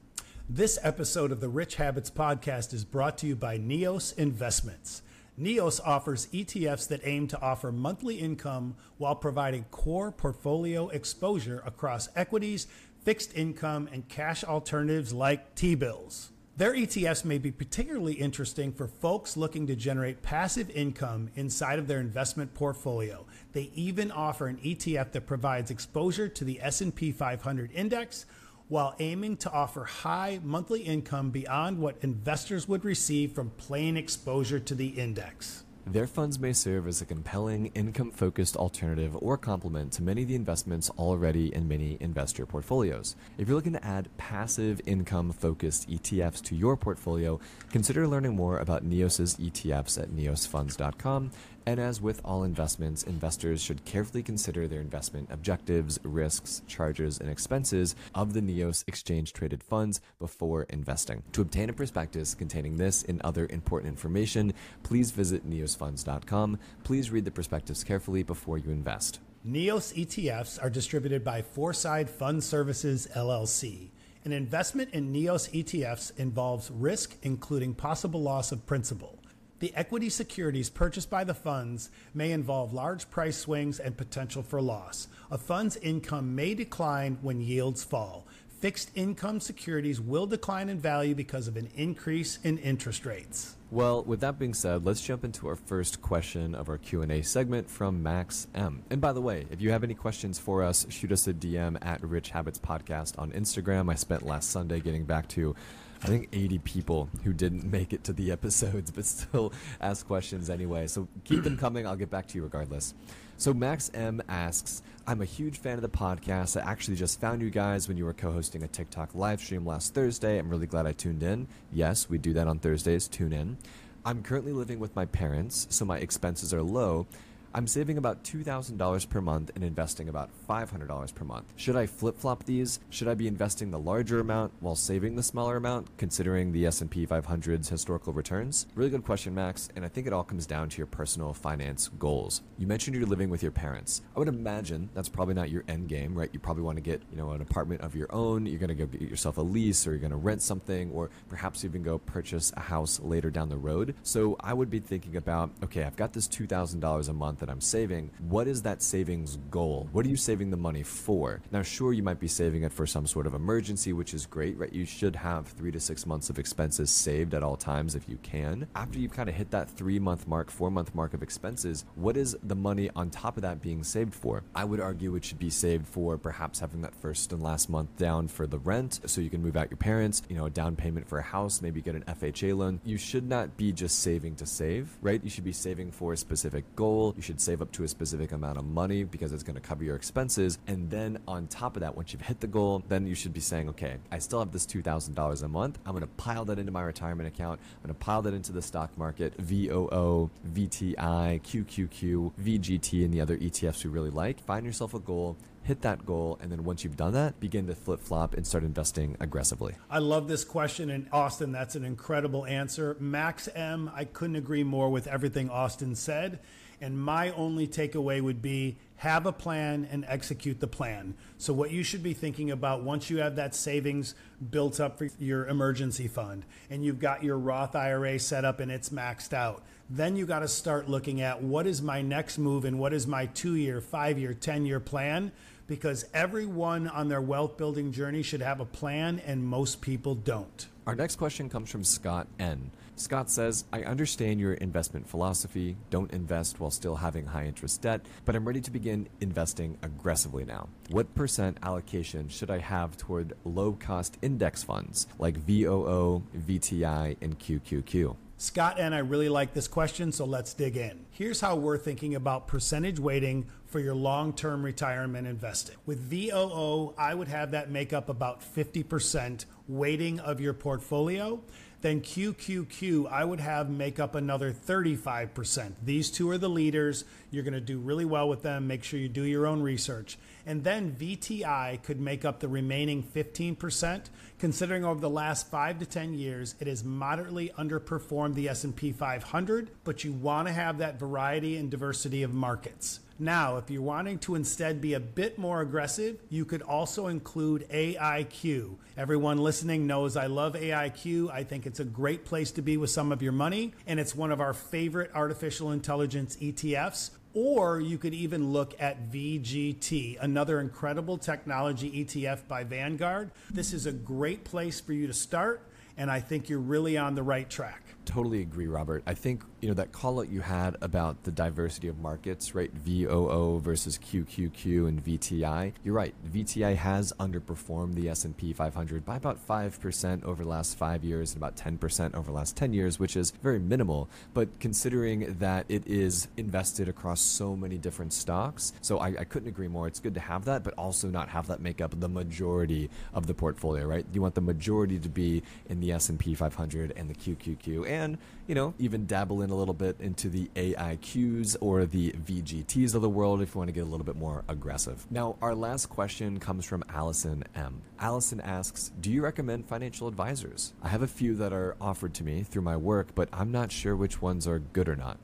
This 0.54 0.78
episode 0.84 1.32
of 1.32 1.40
the 1.40 1.48
Rich 1.48 1.76
Habits 1.76 2.12
Podcast 2.12 2.74
is 2.74 2.84
brought 2.84 3.18
to 3.20 3.26
you 3.26 3.38
by 3.38 3.58
Neos 3.58 4.14
Investments. 4.18 5.02
Neos 5.40 5.80
offers 5.86 6.28
ETFs 6.34 6.90
that 6.90 7.00
aim 7.06 7.28
to 7.28 7.40
offer 7.40 7.72
monthly 7.72 8.16
income 8.16 8.76
while 8.98 9.16
providing 9.16 9.64
core 9.72 10.12
portfolio 10.12 10.90
exposure 10.90 11.64
across 11.66 12.10
equities, 12.18 12.68
fixed 13.02 13.34
income, 13.34 13.88
and 13.94 14.10
cash 14.10 14.44
alternatives 14.44 15.14
like 15.14 15.56
T 15.56 15.74
bills. 15.74 16.32
Their 16.58 16.74
ETFs 16.74 17.24
may 17.24 17.38
be 17.38 17.52
particularly 17.52 18.16
interesting 18.16 18.74
for 18.74 18.90
folks 18.90 19.38
looking 19.38 19.68
to 19.68 19.76
generate 19.78 20.22
passive 20.22 20.70
income 20.72 21.30
inside 21.34 21.80
of 21.80 21.88
their 21.88 22.02
investment 22.02 22.54
portfolio. 22.54 23.26
They 23.54 23.72
even 23.74 24.12
offer 24.12 24.48
an 24.48 24.58
ETF 24.58 25.14
that 25.14 25.26
provides 25.26 25.72
exposure 25.72 26.28
to 26.28 26.44
the 26.44 26.62
S&P 26.62 27.14
500 27.14 27.72
index 27.72 28.26
while 28.72 28.96
aiming 29.00 29.36
to 29.36 29.52
offer 29.52 29.84
high 29.84 30.40
monthly 30.44 30.80
income 30.80 31.30
beyond 31.30 31.78
what 31.78 31.98
investors 32.02 32.70
would 32.70 32.86
receive 32.86 33.34
from 33.34 33.50
plain 33.58 33.98
exposure 33.98 34.62
to 34.62 34.74
the 34.74 34.88
index. 34.88 35.66
Their 35.86 36.08
funds 36.08 36.40
may 36.40 36.54
serve 36.54 36.88
as 36.88 37.02
a 37.02 37.06
compelling, 37.06 37.66
income 37.76 38.12
focused 38.12 38.56
alternative 38.56 39.18
or 39.20 39.38
complement 39.38 39.92
to 39.94 40.04
many 40.04 40.22
of 40.22 40.30
the 40.30 40.36
investments 40.36 40.90
already 40.92 41.54
in 41.54 41.68
many 41.68 41.98
investor 42.00 42.46
portfolios. 42.46 43.18
If 43.38 43.50
you're 43.50 43.58
looking 43.58 43.74
to 43.74 43.86
add 43.86 44.16
passive, 44.16 44.80
income 44.86 45.34
focused 45.34 45.90
ETFs 45.90 46.42
to 46.44 46.56
your 46.56 46.78
portfolio, 46.78 47.42
consider 47.72 48.08
learning 48.08 48.38
more 48.38 48.60
about 48.60 48.86
Neos's 48.86 49.36
ETFs 49.36 50.02
at 50.02 50.12
neosfunds.com 50.12 51.32
and 51.66 51.80
as 51.80 52.02
with 52.02 52.22
all 52.26 52.44
investments, 52.44 53.04
investors 53.04 53.62
should 53.62 53.86
carefully 53.86 54.24
consider 54.24 54.68
their 54.68 54.82
investment 54.82 55.30
objectives, 55.32 56.00
risks, 56.04 56.62
charges, 56.68 57.20
and 57.20 57.30
expenses 57.30 57.96
of 58.16 58.34
the 58.34 58.42
NEOS 58.42 58.84
exchange 58.88 59.34
traded 59.34 59.64
funds 59.64 60.02
before 60.20 60.64
investing. 60.64 61.24
To 61.34 61.42
obtain 61.42 61.70
a 61.70 61.74
prospectus 61.74 62.36
containing 62.36 62.78
this 62.78 63.04
and 63.04 63.22
other 63.22 63.48
important 63.50 63.92
information, 63.92 64.54
please 64.84 65.12
visit 65.12 65.50
neosfunds.com. 65.50 66.60
Please 66.84 67.12
read 67.12 67.26
the 67.26 67.32
prospectus 67.32 67.84
carefully 67.84 68.24
before 68.24 68.58
you 68.58 68.72
invest. 68.72 69.20
NEOS 69.44 69.94
ETFs 69.94 70.62
are 70.62 70.70
distributed 70.70 71.24
by 71.24 71.42
Foreside 71.42 72.10
Fund 72.10 72.44
Services 72.44 73.08
LLC. 73.16 73.90
An 74.24 74.34
investment 74.34 74.92
in 74.94 75.12
NEOS 75.12 75.50
ETFs 75.50 76.18
involves 76.20 76.70
risk, 76.70 77.18
including 77.24 77.74
possible 77.74 78.22
loss 78.22 78.52
of 78.52 78.68
principal. 78.68 79.18
The 79.62 79.72
equity 79.76 80.10
securities 80.10 80.72
purchased 80.72 81.12
by 81.12 81.24
the 81.24 81.36
funds 81.36 81.92
may 82.16 82.32
involve 82.32 82.74
large 82.74 83.08
price 83.12 83.38
swings 83.38 83.80
and 83.80 83.96
potential 83.96 84.42
for 84.42 84.60
loss. 84.60 85.08
A 85.30 85.38
fund's 85.38 85.78
income 85.78 86.34
may 86.34 86.56
decline 86.56 87.20
when 87.22 87.40
yields 87.40 87.84
fall. 87.84 88.26
Fixed 88.60 88.90
income 88.96 89.40
securities 89.40 90.02
will 90.02 90.26
decline 90.26 90.68
in 90.68 90.80
value 90.80 91.14
because 91.14 91.48
of 91.48 91.58
an 91.58 91.70
increase 91.76 92.40
in 92.44 92.58
interest 92.58 93.06
rates. 93.06 93.56
Well, 93.70 94.04
with 94.04 94.22
that 94.22 94.40
being 94.40 94.56
said, 94.56 94.84
let's 94.84 95.02
jump 95.02 95.24
into 95.24 95.48
our 95.48 95.56
first 95.56 96.02
question 96.02 96.56
of 96.56 96.68
our 96.68 96.80
Q&A 96.80 97.22
segment 97.22 97.70
from 97.70 98.02
Max 98.02 98.48
M. 98.56 98.82
And 98.90 99.00
by 99.00 99.14
the 99.14 99.22
way, 99.22 99.46
if 99.52 99.62
you 99.62 99.70
have 99.70 99.84
any 99.84 99.94
questions 99.94 100.40
for 100.40 100.64
us, 100.64 100.88
shoot 100.90 101.12
us 101.12 101.28
a 101.28 101.34
DM 101.34 101.78
at 101.86 102.04
Rich 102.04 102.32
Habits 102.32 102.58
Podcast 102.58 103.20
on 103.20 103.32
Instagram. 103.34 103.92
I 103.92 103.96
spent 103.96 104.26
last 104.26 104.50
Sunday 104.50 104.80
getting 104.80 105.06
back 105.06 105.28
to 105.30 105.56
I 106.04 106.08
think 106.08 106.30
80 106.34 106.60
people 106.60 107.10
who 107.24 107.32
didn't 107.32 107.64
make 107.64 107.94
it 107.94 108.04
to 108.06 108.14
the 108.14 108.32
episodes 108.32 108.90
but 108.90 109.06
still 109.06 109.54
ask 109.80 110.08
questions 110.08 110.50
anyway. 110.50 110.88
So 110.88 111.08
keep 111.24 111.44
them 111.44 111.58
coming. 111.58 111.86
I'll 111.86 111.96
get 111.96 112.10
back 112.10 112.28
to 112.30 112.38
you 112.38 112.44
regardless. 112.44 112.96
So 113.38 113.54
Max 113.54 113.92
M 113.94 114.22
asks, 114.28 114.82
I'm 115.06 115.22
a 115.22 115.26
huge 115.26 115.60
fan 115.60 115.76
of 115.76 115.82
the 115.82 115.90
podcast. 115.90 116.60
I 116.60 116.70
actually 116.70 116.98
just 116.98 117.20
found 117.20 117.42
you 117.42 117.50
guys 117.50 117.88
when 117.88 117.98
you 117.98 118.06
were 118.06 118.14
co-hosting 118.14 118.64
a 118.64 118.68
TikTok 118.68 119.16
live 119.16 119.42
stream 119.42 119.66
last 119.66 119.94
Thursday. 119.94 120.38
I'm 120.38 120.50
really 120.50 120.68
glad 120.68 120.86
I 120.86 120.92
tuned 120.92 121.24
in. 121.24 121.48
Yes, 121.72 122.10
we 122.10 122.18
do 122.18 122.34
that 122.34 122.48
on 122.48 122.60
Thursdays. 122.60 123.08
Tune 123.08 123.34
in. 123.34 123.58
I'm 124.04 124.24
currently 124.24 124.54
living 124.54 124.80
with 124.80 124.96
my 124.96 125.06
parents, 125.06 125.68
so 125.70 125.86
my 125.86 125.98
expenses 125.98 126.54
are 126.54 126.64
low 126.64 127.06
I'm 127.54 127.68
saving 127.68 127.98
about 127.98 128.24
$2,000 128.24 129.10
per 129.10 129.20
month 129.20 129.52
and 129.56 129.64
investing 129.64 130.08
about 130.08 130.30
$500 130.50 131.14
per 131.14 131.26
month. 131.26 131.52
Should 131.58 131.76
I 131.76 131.86
flip-flop 131.86 132.46
these? 132.46 132.80
Should 132.90 133.10
I 133.10 133.14
be 133.14 133.28
investing 133.28 133.72
the 133.72 133.80
larger 133.80 134.22
amount 134.22 134.54
while 134.62 134.76
saving 134.76 135.18
the 135.18 135.24
smaller 135.24 135.58
amount, 135.58 135.98
considering 135.98 136.54
the 136.54 136.66
S&P 136.66 137.06
500's 137.06 137.68
historical 137.68 138.14
returns? 138.14 138.68
Really 138.74 138.90
good 138.90 139.04
question, 139.04 139.36
Max, 139.36 139.68
and 139.76 139.84
I 139.84 139.90
think 139.90 140.08
it 140.08 140.14
all 140.14 140.24
comes 140.24 140.46
down 140.46 140.70
to 140.70 140.78
your 140.78 140.88
personal 140.88 141.34
finance 141.34 141.90
goals. 142.00 142.42
You 142.58 142.68
mentioned 142.68 142.96
you're 142.96 143.06
living 143.06 143.30
with 143.30 143.44
your 143.44 143.52
parents. 143.52 144.02
I 144.16 144.20
would 144.20 144.30
imagine 144.30 144.90
that's 144.94 145.10
probably 145.10 145.34
not 145.34 145.50
your 145.50 145.66
end 145.68 145.90
game, 145.90 146.18
right? 146.18 146.30
You 146.32 146.40
probably 146.40 146.64
want 146.64 146.78
to 146.78 146.82
get, 146.82 147.02
you 147.12 147.18
know, 147.18 147.32
an 147.32 147.42
apartment 147.42 147.82
of 147.82 147.96
your 147.96 148.08
own. 148.16 148.46
You're 148.46 148.60
going 148.60 148.70
to 148.70 148.76
go 148.76 148.86
get 148.86 149.02
yourself 149.02 149.38
a 149.38 149.42
lease 149.42 149.86
or 149.86 149.90
you're 149.90 150.00
going 150.00 150.12
to 150.12 150.18
rent 150.18 150.42
something 150.42 150.90
or 150.92 151.10
perhaps 151.28 151.66
even 151.66 151.84
go 151.84 151.98
purchase 151.98 152.54
a 152.56 152.62
house 152.62 153.02
later 153.02 153.30
down 153.30 153.50
the 153.50 153.58
road. 153.58 153.94
So 154.04 154.38
I 154.40 154.54
would 154.54 154.70
be 154.70 154.80
thinking 154.80 155.18
about, 155.18 155.52
okay, 155.62 155.84
I've 155.84 155.98
got 155.98 156.14
this 156.14 156.30
$2,000 156.30 157.10
a 157.10 157.14
month 157.14 157.41
that 157.42 157.50
I'm 157.50 157.60
saving, 157.60 158.10
what 158.30 158.48
is 158.48 158.62
that 158.62 158.82
savings 158.82 159.38
goal? 159.50 159.90
What 159.92 160.06
are 160.06 160.10
you 160.10 160.16
saving 160.16 160.50
the 160.50 160.58
money 160.58 160.84
for? 160.84 161.42
Now, 161.52 161.62
sure, 161.62 161.92
you 161.92 162.04
might 162.04 162.20
be 162.20 162.28
saving 162.28 162.64
it 162.64 162.72
for 162.72 162.88
some 162.88 163.06
sort 163.06 163.28
of 163.28 163.34
emergency, 163.34 163.92
which 163.92 164.14
is 164.14 164.26
great, 164.26 164.58
right? 164.58 164.72
You 164.72 164.86
should 164.86 165.16
have 165.18 165.48
three 165.48 165.72
to 165.72 165.80
six 165.80 166.06
months 166.06 166.30
of 166.30 166.40
expenses 166.40 166.90
saved 166.90 167.34
at 167.34 167.44
all 167.44 167.58
times 167.58 167.96
if 167.96 168.08
you 168.08 168.18
can. 168.24 168.68
After 168.76 169.00
you've 169.00 169.14
kind 169.14 169.28
of 169.28 169.36
hit 169.36 169.52
that 169.52 169.70
three 169.70 170.00
month 170.00 170.28
mark, 170.28 170.50
four 170.50 170.72
month 170.72 170.96
mark 170.96 171.14
of 171.14 171.22
expenses, 171.22 171.86
what 171.96 172.16
is 172.16 172.38
the 172.44 172.56
money 172.56 172.90
on 172.96 173.10
top 173.10 173.38
of 173.38 173.44
that 173.44 173.62
being 173.62 173.84
saved 173.84 174.14
for? 174.14 174.44
I 174.56 174.64
would 174.64 174.80
argue 174.80 175.16
it 175.16 175.26
should 175.26 175.40
be 175.40 175.50
saved 175.50 175.88
for 175.88 176.18
perhaps 176.18 176.60
having 176.60 176.82
that 176.82 176.96
first 176.96 177.34
and 177.34 177.44
last 177.44 177.70
month 177.70 177.96
down 177.98 178.28
for 178.28 178.48
the 178.48 178.60
rent 178.60 179.02
so 179.06 179.22
you 179.22 179.30
can 179.30 179.42
move 179.42 179.58
out 179.58 179.70
your 179.70 179.78
parents, 179.78 180.22
you 180.30 180.36
know, 180.36 180.46
a 180.46 180.50
down 180.50 180.76
payment 180.76 181.08
for 181.08 181.18
a 181.18 181.24
house, 181.24 181.62
maybe 181.62 181.82
get 181.82 181.96
an 181.96 182.04
FHA 182.04 182.56
loan. 182.56 182.80
You 182.84 182.98
should 182.98 183.28
not 183.28 183.58
be 183.58 183.72
just 183.72 184.00
saving 184.00 184.36
to 184.36 184.46
save, 184.46 184.98
right? 185.02 185.24
You 185.24 185.30
should 185.30 185.44
be 185.44 185.52
saving 185.52 185.92
for 185.92 186.14
a 186.14 186.18
specific 186.18 186.76
goal. 186.76 187.14
You 187.16 187.22
should 187.22 187.31
save 187.40 187.62
up 187.62 187.72
to 187.74 187.84
a 187.84 187.88
specific 187.88 188.32
amount 188.32 188.58
of 188.58 188.66
money 188.66 189.04
because 189.04 189.32
it's 189.32 189.44
going 189.44 189.56
to 189.56 189.62
cover 189.62 189.84
your 189.84 189.96
expenses. 189.96 190.60
And 190.68 190.90
then 190.90 191.20
on 191.28 191.48
top 191.48 191.76
of 191.76 191.82
that, 191.82 191.96
once 191.96 192.12
you've 192.12 192.24
hit 192.24 192.40
the 192.40 192.48
goal, 192.48 192.84
then 192.90 193.06
you 193.06 193.16
should 193.16 193.34
be 193.34 193.40
saying, 193.40 193.70
okay, 193.70 193.98
I 194.12 194.20
still 194.20 194.40
have 194.40 194.52
this 194.52 194.66
$2,000 194.66 195.44
a 195.44 195.48
month. 195.48 195.80
I'm 195.86 195.92
going 195.92 196.02
to 196.02 196.08
pile 196.08 196.46
that 196.46 196.60
into 196.60 196.72
my 196.72 196.82
retirement 196.82 197.28
account. 197.28 197.60
I'm 197.62 197.88
going 197.88 197.96
to 197.96 198.06
pile 198.06 198.22
that 198.24 198.34
into 198.34 198.52
the 198.52 198.62
stock 198.62 198.98
market, 198.98 199.36
VOO, 199.40 200.30
VTI, 200.48 201.42
QQQ, 201.42 202.34
VGT, 202.42 203.06
and 203.06 203.14
the 203.14 203.22
other 203.22 203.38
ETFs 203.38 203.84
we 203.84 203.92
really 203.92 204.10
like. 204.10 204.44
Find 204.44 204.66
yourself 204.66 204.94
a 204.94 205.00
goal 205.00 205.38
hit 205.64 205.82
that 205.82 206.06
goal, 206.06 206.40
and 206.42 206.52
then 206.52 206.64
once 206.64 206.84
you've 206.84 206.98
done 206.98 207.14
that, 207.14 207.40
begin 207.40 207.68
to 207.68 207.76
flip 207.76 208.00
flop 208.00 208.34
and 208.34 208.46
start 208.46 208.64
investing 208.64 209.16
aggressively. 209.20 209.76
I 209.90 210.00
love 210.00 210.28
this 210.28 210.44
question, 210.44 210.90
and 210.90 211.08
Austin, 211.12 211.52
that's 211.52 211.76
an 211.76 211.86
incredible 211.86 212.46
answer. 212.46 212.96
Max 213.00 213.48
M, 213.54 213.92
I 213.94 214.06
couldn't 214.06 214.36
agree 214.36 214.64
more 214.64 214.90
with 214.90 215.08
everything 215.08 215.50
Austin 215.50 215.96
said. 215.96 216.40
And 216.82 217.00
my 217.00 217.30
only 217.32 217.68
takeaway 217.68 218.22
would 218.22 218.42
be 218.42 218.78
have 218.98 219.26
a 219.26 219.32
plan 219.32 219.88
and 219.92 220.06
execute 220.08 220.60
the 220.60 220.68
plan. 220.68 221.16
So, 221.38 221.54
what 221.54 221.72
you 221.72 221.84
should 221.84 222.04
be 222.04 222.14
thinking 222.14 222.52
about 222.52 222.84
once 222.84 223.10
you 223.10 223.18
have 223.18 223.36
that 223.38 223.56
savings 223.56 224.14
built 224.52 224.80
up 224.80 224.98
for 224.98 225.10
your 225.18 225.48
emergency 225.48 226.08
fund 226.08 226.44
and 226.70 226.84
you've 226.84 227.00
got 227.00 227.24
your 227.24 227.38
Roth 227.38 227.76
IRA 227.76 228.20
set 228.20 228.46
up 228.46 228.60
and 228.60 228.72
it's 228.72 228.90
maxed 228.90 229.34
out, 229.34 229.64
then 229.90 230.16
you 230.16 230.26
got 230.26 230.40
to 230.40 230.48
start 230.48 230.88
looking 230.90 231.22
at 231.22 231.42
what 231.42 231.68
is 231.68 231.82
my 231.82 232.02
next 232.02 232.38
move 232.38 232.64
and 232.64 232.80
what 232.80 232.94
is 232.94 233.08
my 233.08 233.26
two 233.28 233.56
year, 233.56 233.82
five 233.82 234.20
year, 234.20 234.34
10 234.34 234.66
year 234.66 234.80
plan. 234.80 235.32
Because 235.68 236.06
everyone 236.14 236.88
on 236.88 237.08
their 237.08 237.22
wealth 237.22 237.58
building 237.58 237.92
journey 237.92 238.24
should 238.24 238.42
have 238.42 238.60
a 238.60 238.66
plan, 238.66 239.22
and 239.26 239.46
most 239.46 239.80
people 239.80 240.16
don't. 240.16 240.68
Our 240.86 240.96
next 240.96 241.16
question 241.16 241.50
comes 241.50 241.70
from 241.70 241.86
Scott 241.86 242.28
N. 242.40 242.72
Scott 242.96 243.30
says, 243.30 243.66
I 243.74 243.84
understand 243.84 244.40
your 244.40 244.54
investment 244.54 245.08
philosophy. 245.08 245.76
Don't 245.90 246.12
invest 246.12 246.60
while 246.60 246.72
still 246.72 246.96
having 246.96 247.26
high 247.26 247.46
interest 247.46 247.82
debt, 247.82 248.02
but 248.26 248.36
I'm 248.36 248.46
ready 248.46 248.62
to 248.62 248.72
begin 248.72 249.08
investing 249.22 249.78
aggressively 249.82 250.46
now. 250.46 250.70
What 250.90 251.14
percent 251.16 251.58
allocation 251.64 252.30
should 252.30 252.52
I 252.52 252.60
have 252.60 252.98
toward 252.98 253.34
low 253.44 253.74
cost 253.74 254.18
index 254.22 254.64
funds 254.64 255.08
like 255.18 255.38
VOO, 255.38 256.24
VTI, 256.38 257.18
and 257.22 257.40
QQQ? 257.40 258.16
Scott 258.42 258.80
and 258.80 258.96
I 258.96 259.00
really 259.00 259.30
like 259.30 259.54
this 259.54 259.68
question, 259.68 260.12
so 260.12 260.26
let's 260.26 260.56
dig 260.56 260.76
in. 260.76 261.06
Here's 261.12 261.40
how 261.40 261.56
we're 261.58 261.78
thinking 261.78 262.16
about 262.16 262.48
percentage 262.48 263.00
weighting 263.00 263.46
for 263.68 263.80
your 263.80 263.94
long 263.94 264.34
term 264.34 264.66
retirement 264.66 265.28
investing. 265.28 265.76
With 265.86 266.00
VOO, 266.00 266.96
I 266.98 267.14
would 267.14 267.28
have 267.28 267.52
that 267.52 267.70
make 267.70 267.94
up 267.94 268.10
about 268.10 268.42
50% 268.42 269.46
weighting 269.68 270.20
of 270.20 270.42
your 270.42 270.56
portfolio. 270.56 271.40
Then 271.82 272.02
QQQ, 272.02 273.12
I 273.12 273.26
would 273.26 273.40
have 273.40 273.70
make 273.70 274.00
up 274.00 274.14
another 274.14 274.54
35%. 274.54 275.74
These 275.84 276.12
two 276.12 276.30
are 276.30 276.38
the 276.38 276.50
leaders. 276.50 277.06
You're 277.32 277.44
going 277.44 277.56
to 277.56 277.60
do 277.60 277.80
really 277.80 278.06
well 278.06 278.30
with 278.30 278.44
them. 278.44 278.68
Make 278.68 278.84
sure 278.84 279.00
you 279.00 279.10
do 279.10 279.24
your 279.24 279.48
own 279.48 279.62
research. 279.62 280.20
And 280.46 280.64
then 280.64 280.96
VTI 280.96 281.82
could 281.82 282.00
make 282.00 282.24
up 282.24 282.40
the 282.40 282.48
remaining 282.48 283.02
15%. 283.02 284.06
Considering 284.38 284.86
over 284.86 285.00
the 285.00 285.10
last 285.10 285.50
5 285.50 285.80
to 285.80 285.86
10 285.86 286.14
years, 286.14 286.56
it 286.60 286.68
has 286.68 286.84
moderately 286.84 287.52
underperformed 287.58 288.36
the 288.36 288.50
S&P 288.50 288.92
500, 288.92 289.72
but 289.84 290.04
you 290.04 290.14
want 290.14 290.48
to 290.48 290.54
have 290.54 290.78
that 290.78 291.00
variety 291.00 291.58
and 291.58 291.72
diversity 291.72 292.22
of 292.22 292.34
markets. 292.34 293.00
Now, 293.22 293.58
if 293.58 293.70
you're 293.70 293.84
wanting 293.84 294.18
to 294.20 294.34
instead 294.34 294.82
be 294.82 294.96
a 294.96 295.00
bit 295.00 295.38
more 295.38 295.62
aggressive, 295.62 296.20
you 296.30 296.44
could 296.44 296.64
also 296.64 297.06
include 297.06 297.70
AIQ. 297.70 298.78
Everyone 298.98 299.38
listening 299.38 299.86
knows 299.86 300.18
I 300.18 300.26
love 300.26 300.56
AIQ. 300.56 301.30
I 301.30 301.44
think 301.44 301.68
it's 301.68 301.80
a 301.80 301.84
great 301.84 302.26
place 302.26 302.50
to 302.54 302.64
be 302.64 302.78
with 302.78 302.90
some 302.90 303.12
of 303.12 303.22
your 303.22 303.32
money, 303.32 303.74
and 303.86 304.00
it's 304.00 304.16
one 304.16 304.32
of 304.32 304.42
our 304.42 304.56
favorite 304.56 305.12
artificial 305.14 305.72
intelligence 305.72 306.36
ETFs. 306.38 307.12
Or 307.36 307.80
you 307.80 308.00
could 308.00 308.16
even 308.16 308.52
look 308.52 308.74
at 308.82 309.12
VGT, 309.12 310.18
another 310.20 310.60
incredible 310.60 311.20
technology 311.20 312.04
ETF 312.04 312.48
by 312.48 312.64
Vanguard. 312.64 313.30
This 313.52 313.72
is 313.72 313.86
a 313.86 313.92
great 313.92 314.46
place 314.46 314.82
for 314.82 314.94
you 314.94 315.06
to 315.06 315.14
start, 315.14 315.62
and 315.96 316.10
I 316.10 316.22
think 316.22 316.50
you're 316.50 316.58
really 316.58 316.98
on 316.98 317.14
the 317.14 317.22
right 317.22 317.48
track 317.48 317.84
totally 318.12 318.42
agree, 318.42 318.68
Robert. 318.68 319.04
I 319.08 319.14
think 319.14 319.44
you 319.62 319.70
know 319.70 319.74
that 319.76 319.92
call 319.94 320.20
out 320.20 320.30
you 320.30 320.42
had 320.42 320.76
about 320.82 321.24
the 321.24 321.32
diversity 321.32 321.88
of 321.88 321.98
markets, 322.00 322.54
right? 322.54 322.72
VOO 322.74 323.60
versus 323.60 323.98
QQQ 323.98 324.88
and 324.88 325.04
VTI. 325.04 325.72
You're 325.84 325.94
right. 325.94 326.14
VTI 326.30 326.76
has 326.76 327.14
underperformed 327.20 327.96
the 327.96 328.10
S&P 328.10 328.52
500 328.54 329.06
by 329.06 329.16
about 329.16 329.40
five 329.40 329.80
percent 329.80 330.24
over 330.26 330.44
the 330.44 330.50
last 330.50 330.78
five 330.78 331.04
years 331.04 331.34
and 331.34 331.38
about 331.38 331.56
ten 331.56 331.78
percent 331.78 332.14
over 332.16 332.32
the 332.32 332.36
last 332.36 332.58
ten 332.58 332.74
years, 332.74 333.00
which 333.00 333.16
is 333.16 333.32
very 333.42 333.60
minimal. 333.60 334.10
But 334.34 334.60
considering 334.60 335.38
that 335.40 335.66
it 335.70 335.88
is 335.88 336.28
invested 336.36 336.90
across 336.90 337.22
so 337.22 337.56
many 337.56 337.78
different 337.78 338.12
stocks, 338.12 338.74
so 338.82 338.98
I, 338.98 339.08
I 339.20 339.24
couldn't 339.24 339.48
agree 339.48 339.70
more. 339.70 339.88
It's 339.88 340.00
good 340.00 340.16
to 340.16 340.20
have 340.20 340.46
that, 340.46 340.64
but 340.64 340.74
also 340.74 341.08
not 341.08 341.30
have 341.30 341.48
that 341.48 341.62
make 341.62 341.80
up 341.80 341.98
the 341.98 342.10
majority 342.10 342.90
of 343.14 343.28
the 343.28 343.34
portfolio, 343.34 343.86
right? 343.86 344.06
You 344.12 344.22
want 344.22 344.36
the 344.36 344.42
majority 344.42 345.00
to 345.00 345.10
be 345.10 345.44
in 345.70 345.80
the 345.80 345.94
S&P 345.94 346.36
500 346.36 346.94
and 346.98 347.10
the 347.10 347.16
QQQ 347.16 347.88
and, 347.88 348.01
you 348.48 348.56
know, 348.56 348.74
even 348.80 349.06
dabble 349.06 349.42
in 349.42 349.50
a 349.50 349.56
little 349.56 349.74
bit 349.74 349.96
into 350.00 350.30
the 350.30 350.50
AIQs 350.56 351.56
or 351.62 351.86
the 351.86 352.12
VGTs 352.12 352.96
of 352.96 353.02
the 353.02 353.10
world 353.10 353.42
if 353.42 353.54
you 353.54 353.60
want 353.60 353.70
to 353.70 353.74
get 353.74 353.82
a 353.82 353.90
little 353.90 354.06
bit 354.06 354.16
more 354.16 354.44
aggressive. 354.48 355.06
Now, 355.10 355.38
our 355.42 355.56
last 355.56 355.88
question 355.88 356.40
comes 356.40 356.66
from 356.66 356.84
Allyson 356.90 357.44
M. 357.56 357.82
Allyson 358.00 358.42
asks, 358.42 358.92
Do 359.00 359.12
you 359.12 359.24
recommend 359.24 359.68
financial 359.68 360.08
advisors? 360.08 360.74
I 360.82 360.90
have 360.90 361.02
a 361.02 361.08
few 361.08 361.36
that 361.36 361.54
are 361.54 361.76
offered 361.80 362.14
to 362.16 362.24
me 362.24 362.44
through 362.44 362.64
my 362.64 362.78
work, 362.78 363.16
but 363.16 363.30
I'm 363.32 363.52
not 363.52 363.72
sure 363.72 363.96
which 363.96 364.22
ones 364.22 364.48
are 364.48 364.60
good 364.60 364.90
or 364.90 364.96
not. 364.96 365.18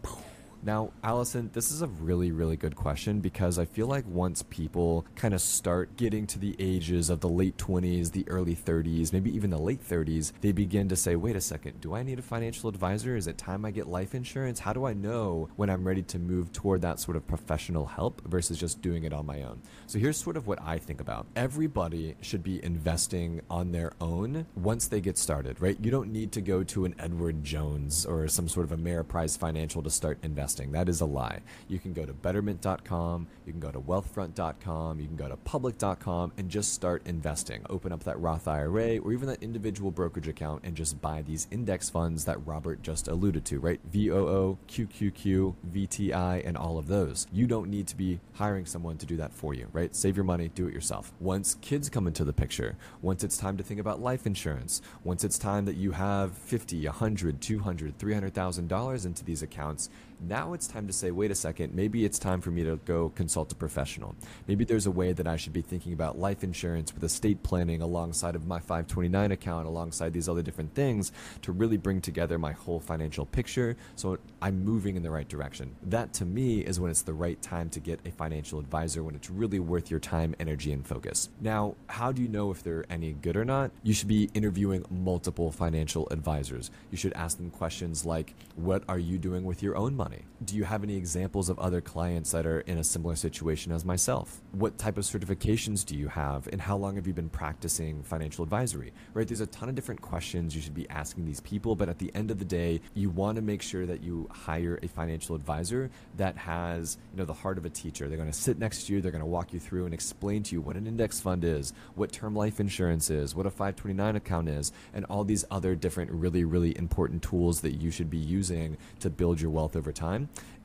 Now, 0.64 0.92
Allyson, 1.04 1.52
this 1.54 1.72
is 1.72 1.82
a 1.82 1.88
really, 1.88 2.32
really 2.32 2.58
good 2.58 2.76
question 2.76 3.20
because 3.20 3.60
I 3.60 3.66
feel 3.66 3.88
like 3.88 4.06
once 4.08 4.44
people 4.44 5.06
kind 5.16 5.34
of 5.34 5.42
start 5.42 5.96
getting 5.98 6.26
to 6.28 6.40
the 6.40 6.56
ages 6.60 7.10
of 7.10 7.20
the 7.20 7.30
late 7.30 7.58
20s, 7.58 8.12
the 8.12 8.28
early 8.28 8.56
30s, 8.56 9.14
maybe 9.14 9.34
even 9.34 9.50
the 9.50 9.58
late 9.58 9.88
30s, 9.88 10.34
they 10.42 10.52
begin 10.52 10.90
to 10.90 10.96
say, 10.96 11.16
wait 11.16 11.36
a 11.36 11.42
second, 11.42 11.80
do 11.80 11.96
I 11.96 12.04
need 12.04 12.20
a 12.20 12.24
financial 12.24 12.70
advisor? 12.70 13.16
Is 13.16 13.28
it 13.28 13.38
time 13.38 13.66
I 13.66 13.72
get 13.72 13.88
life 13.88 14.16
insurance? 14.16 14.60
How 14.60 14.74
do 14.74 14.86
I 14.86 14.94
know 14.94 15.48
when 15.56 15.70
I'm 15.70 15.88
ready 15.88 16.02
to 16.04 16.20
move 16.20 16.52
toward 16.52 16.82
that 16.82 17.00
sort 17.00 17.18
of 17.18 17.28
professional 17.28 17.86
help 17.86 18.22
versus 18.28 18.58
just 18.58 18.82
doing 18.82 19.04
it 19.04 19.14
on 19.14 19.26
my 19.26 19.44
own? 19.44 19.62
So 19.86 20.00
here's 20.00 20.18
sort 20.18 20.38
of 20.38 20.48
what 20.48 20.62
I 20.62 20.80
think 20.80 21.02
about. 21.02 21.28
Everybody 21.36 22.16
should 22.22 22.44
be 22.44 22.64
investing 22.64 23.42
on 23.50 23.72
their 23.72 23.94
own 24.02 24.48
once 24.56 24.88
they 24.88 25.02
get 25.02 25.18
started, 25.18 25.62
right? 25.62 25.78
You 25.82 25.92
don't 25.92 26.12
need 26.12 26.32
to 26.34 26.42
go 26.42 26.64
to 26.64 26.86
an 26.86 26.96
Edward 27.00 27.44
Jones 27.44 28.06
or 28.06 28.28
some 28.28 28.50
sort 28.50 28.70
of 28.70 28.78
Ameriprise 28.78 29.38
Financial 29.38 29.84
to 29.84 29.90
start 29.90 30.18
investing. 30.24 30.47
That 30.56 30.90
is 30.90 31.02
a 31.02 31.06
lie. 31.06 31.40
You 31.68 31.80
can 31.80 31.94
go 31.94 32.06
to 32.06 32.14
betterment.com, 32.14 33.28
you 33.46 33.52
can 33.52 33.60
go 33.60 33.72
to 33.72 33.80
wealthfront.com, 33.80 35.00
you 35.00 35.08
can 35.08 35.16
go 35.16 35.28
to 35.28 35.38
public.com 35.38 36.34
and 36.38 36.50
just 36.50 36.74
start 36.74 37.02
investing. 37.06 37.66
Open 37.70 37.92
up 37.92 38.04
that 38.04 38.20
Roth 38.20 38.48
IRA 38.48 38.98
or 39.00 39.12
even 39.12 39.28
that 39.28 39.42
individual 39.42 39.92
brokerage 39.92 40.28
account 40.28 40.62
and 40.64 40.76
just 40.76 41.02
buy 41.02 41.22
these 41.22 41.48
index 41.52 41.90
funds 41.90 42.26
that 42.26 42.46
Robert 42.46 42.82
just 42.82 43.08
alluded 43.08 43.46
to, 43.46 43.60
right? 43.60 43.80
VOO, 43.92 44.58
QQQ, 44.68 45.56
VTI, 45.72 46.48
and 46.48 46.56
all 46.56 46.78
of 46.78 46.88
those. 46.88 47.28
You 47.32 47.48
don't 47.48 47.70
need 47.70 47.88
to 47.88 47.98
be 47.98 48.20
hiring 48.34 48.66
someone 48.66 48.98
to 48.98 49.06
do 49.06 49.18
that 49.18 49.34
for 49.34 49.54
you, 49.54 49.68
right? 49.74 49.96
Save 49.96 50.16
your 50.16 50.24
money, 50.24 50.50
do 50.50 50.68
it 50.68 50.74
yourself. 50.74 51.12
Once 51.20 51.56
kids 51.62 51.90
come 51.90 52.08
into 52.08 52.24
the 52.24 52.34
picture, 52.34 52.78
once 53.02 53.24
it's 53.24 53.38
time 53.38 53.58
to 53.58 53.64
think 53.64 53.80
about 53.80 54.02
life 54.02 54.26
insurance, 54.26 54.82
once 55.04 55.24
it's 55.24 55.38
time 55.38 55.66
that 55.66 55.76
you 55.78 55.92
have 55.92 56.38
50, 56.38 56.86
100, 56.86 57.42
200, 57.42 57.98
300,000 57.98 58.68
dollars 58.68 59.06
into 59.06 59.24
these 59.24 59.42
accounts, 59.42 59.90
now 60.20 60.37
it's 60.54 60.68
time 60.68 60.88
to 60.88 60.94
say, 60.94 61.12
wait 61.12 61.32
a 61.32 61.36
second, 61.36 61.74
maybe 61.74 62.06
it's 62.06 62.20
time 62.20 62.42
for 62.42 62.52
me 62.52 62.64
to 62.64 62.78
go 62.86 63.10
consult 63.10 63.52
a 63.52 63.56
professional. 63.56 64.16
Maybe 64.48 64.66
there's 64.66 64.86
a 64.86 64.92
way 64.92 65.14
that 65.14 65.28
I 65.28 65.38
should 65.38 65.54
be 65.54 65.62
thinking 65.62 65.94
about 65.94 66.20
life 66.20 66.44
insurance 66.44 66.94
with 66.94 67.04
estate 67.04 67.44
planning 67.44 67.82
alongside 67.82 68.36
of 68.36 68.46
my 68.46 68.60
529 68.60 69.32
account, 69.32 69.68
alongside 69.68 70.14
these 70.14 70.30
other 70.30 70.42
different 70.42 70.76
things 70.76 71.12
to 71.42 71.52
really 71.52 71.78
bring 71.78 72.02
together 72.02 72.38
my 72.38 72.52
whole 72.52 72.80
financial 72.80 73.26
picture 73.26 73.76
so 73.96 74.18
I'm 74.42 74.64
moving 74.64 74.96
in 74.96 75.04
the 75.04 75.12
right 75.12 75.28
direction. 75.28 75.76
That 75.84 76.14
to 76.14 76.26
me 76.26 76.60
is 76.60 76.80
when 76.80 76.92
it's 76.92 77.02
the 77.02 77.14
right 77.14 77.42
time 77.42 77.70
to 77.72 77.80
get 77.80 78.00
a 78.06 78.12
financial 78.12 78.60
advisor, 78.60 79.04
when 79.04 79.16
it's 79.16 79.30
really 79.30 79.60
worth 79.60 79.90
your 79.90 80.00
time, 80.00 80.36
energy, 80.40 80.72
and 80.72 80.86
focus. 80.86 81.30
Now, 81.42 81.76
how 81.88 82.12
do 82.12 82.22
you 82.22 82.28
know 82.28 82.52
if 82.52 82.64
they're 82.64 82.86
any 82.90 83.14
good 83.14 83.36
or 83.36 83.46
not? 83.46 83.72
You 83.84 83.94
should 83.94 84.08
be 84.08 84.30
interviewing 84.34 84.86
multiple 84.90 85.52
financial 85.52 86.08
advisors. 86.12 86.72
You 86.92 86.98
should 86.98 87.14
ask 87.14 87.38
them 87.38 87.50
questions 87.50 88.06
like, 88.06 88.36
What 88.56 88.84
are 88.88 89.00
you 89.00 89.18
doing 89.18 89.44
with 89.44 89.64
your 89.64 89.76
own 89.76 89.96
money? 89.96 90.27
Do 90.46 90.56
you 90.56 90.66
have 90.66 90.84
any 90.84 90.96
examples 90.96 91.50
of 91.50 91.58
other 91.58 91.82
clients 91.82 92.32
that 92.32 92.46
are 92.46 92.60
in 92.60 92.78
a 92.78 92.84
similar 92.84 93.16
situation 93.16 93.72
as 93.72 93.84
myself? 93.84 94.40
What 94.52 94.78
type 94.78 95.00
of 95.00 95.04
certifications 95.04 95.84
do 95.84 95.96
you 95.96 96.10
have 96.10 96.48
and 96.52 96.62
how 96.62 96.78
long 96.78 96.96
have 96.96 97.08
you 97.08 97.14
been 97.14 97.30
practicing 97.30 98.04
financial 98.04 98.44
advisory? 98.44 98.94
Right? 99.16 99.28
There's 99.28 99.42
a 99.42 99.48
ton 99.48 99.68
of 99.68 99.74
different 99.74 100.02
questions 100.02 100.56
you 100.56 100.62
should 100.62 100.76
be 100.76 100.88
asking 100.90 101.26
these 101.26 101.40
people, 101.42 101.76
but 101.76 101.90
at 101.90 101.98
the 101.98 102.12
end 102.14 102.30
of 102.30 102.38
the 102.38 102.46
day, 102.46 102.82
you 102.94 103.10
want 103.10 103.38
to 103.38 103.42
make 103.42 103.64
sure 103.64 103.88
that 103.88 104.04
you 104.04 104.30
hire 104.32 104.80
a 104.84 104.88
financial 104.88 105.36
advisor 105.36 105.90
that 106.18 106.38
has, 106.38 107.00
you 107.14 107.18
know, 107.18 107.26
the 107.26 107.34
heart 107.34 107.58
of 107.58 107.66
a 107.66 107.70
teacher. 107.70 108.08
They're 108.08 108.18
going 108.18 108.32
to 108.32 108.38
sit 108.38 108.60
next 108.60 108.86
to 108.86 108.94
you, 108.94 109.02
they're 109.02 109.12
going 109.12 109.24
to 109.24 109.26
walk 109.26 109.54
you 109.54 109.60
through 109.60 109.86
and 109.86 109.94
explain 109.94 110.44
to 110.44 110.56
you 110.56 110.62
what 110.62 110.76
an 110.76 110.86
index 110.86 111.20
fund 111.20 111.44
is, 111.44 111.74
what 111.96 112.12
term 112.12 112.36
life 112.36 112.60
insurance 112.60 113.10
is, 113.10 113.34
what 113.34 113.48
a 113.48 113.50
529 113.50 114.16
account 114.16 114.50
is, 114.50 114.72
and 114.94 115.04
all 115.06 115.24
these 115.24 115.46
other 115.50 115.74
different 115.76 116.12
really 116.12 116.44
really 116.44 116.78
important 116.78 117.24
tools 117.24 117.62
that 117.62 117.82
you 117.82 117.90
should 117.90 118.10
be 118.10 118.18
using 118.18 118.78
to 119.00 119.10
build 119.10 119.42
your 119.42 119.50
wealth 119.50 119.76
over 119.76 119.92
time 119.92 120.17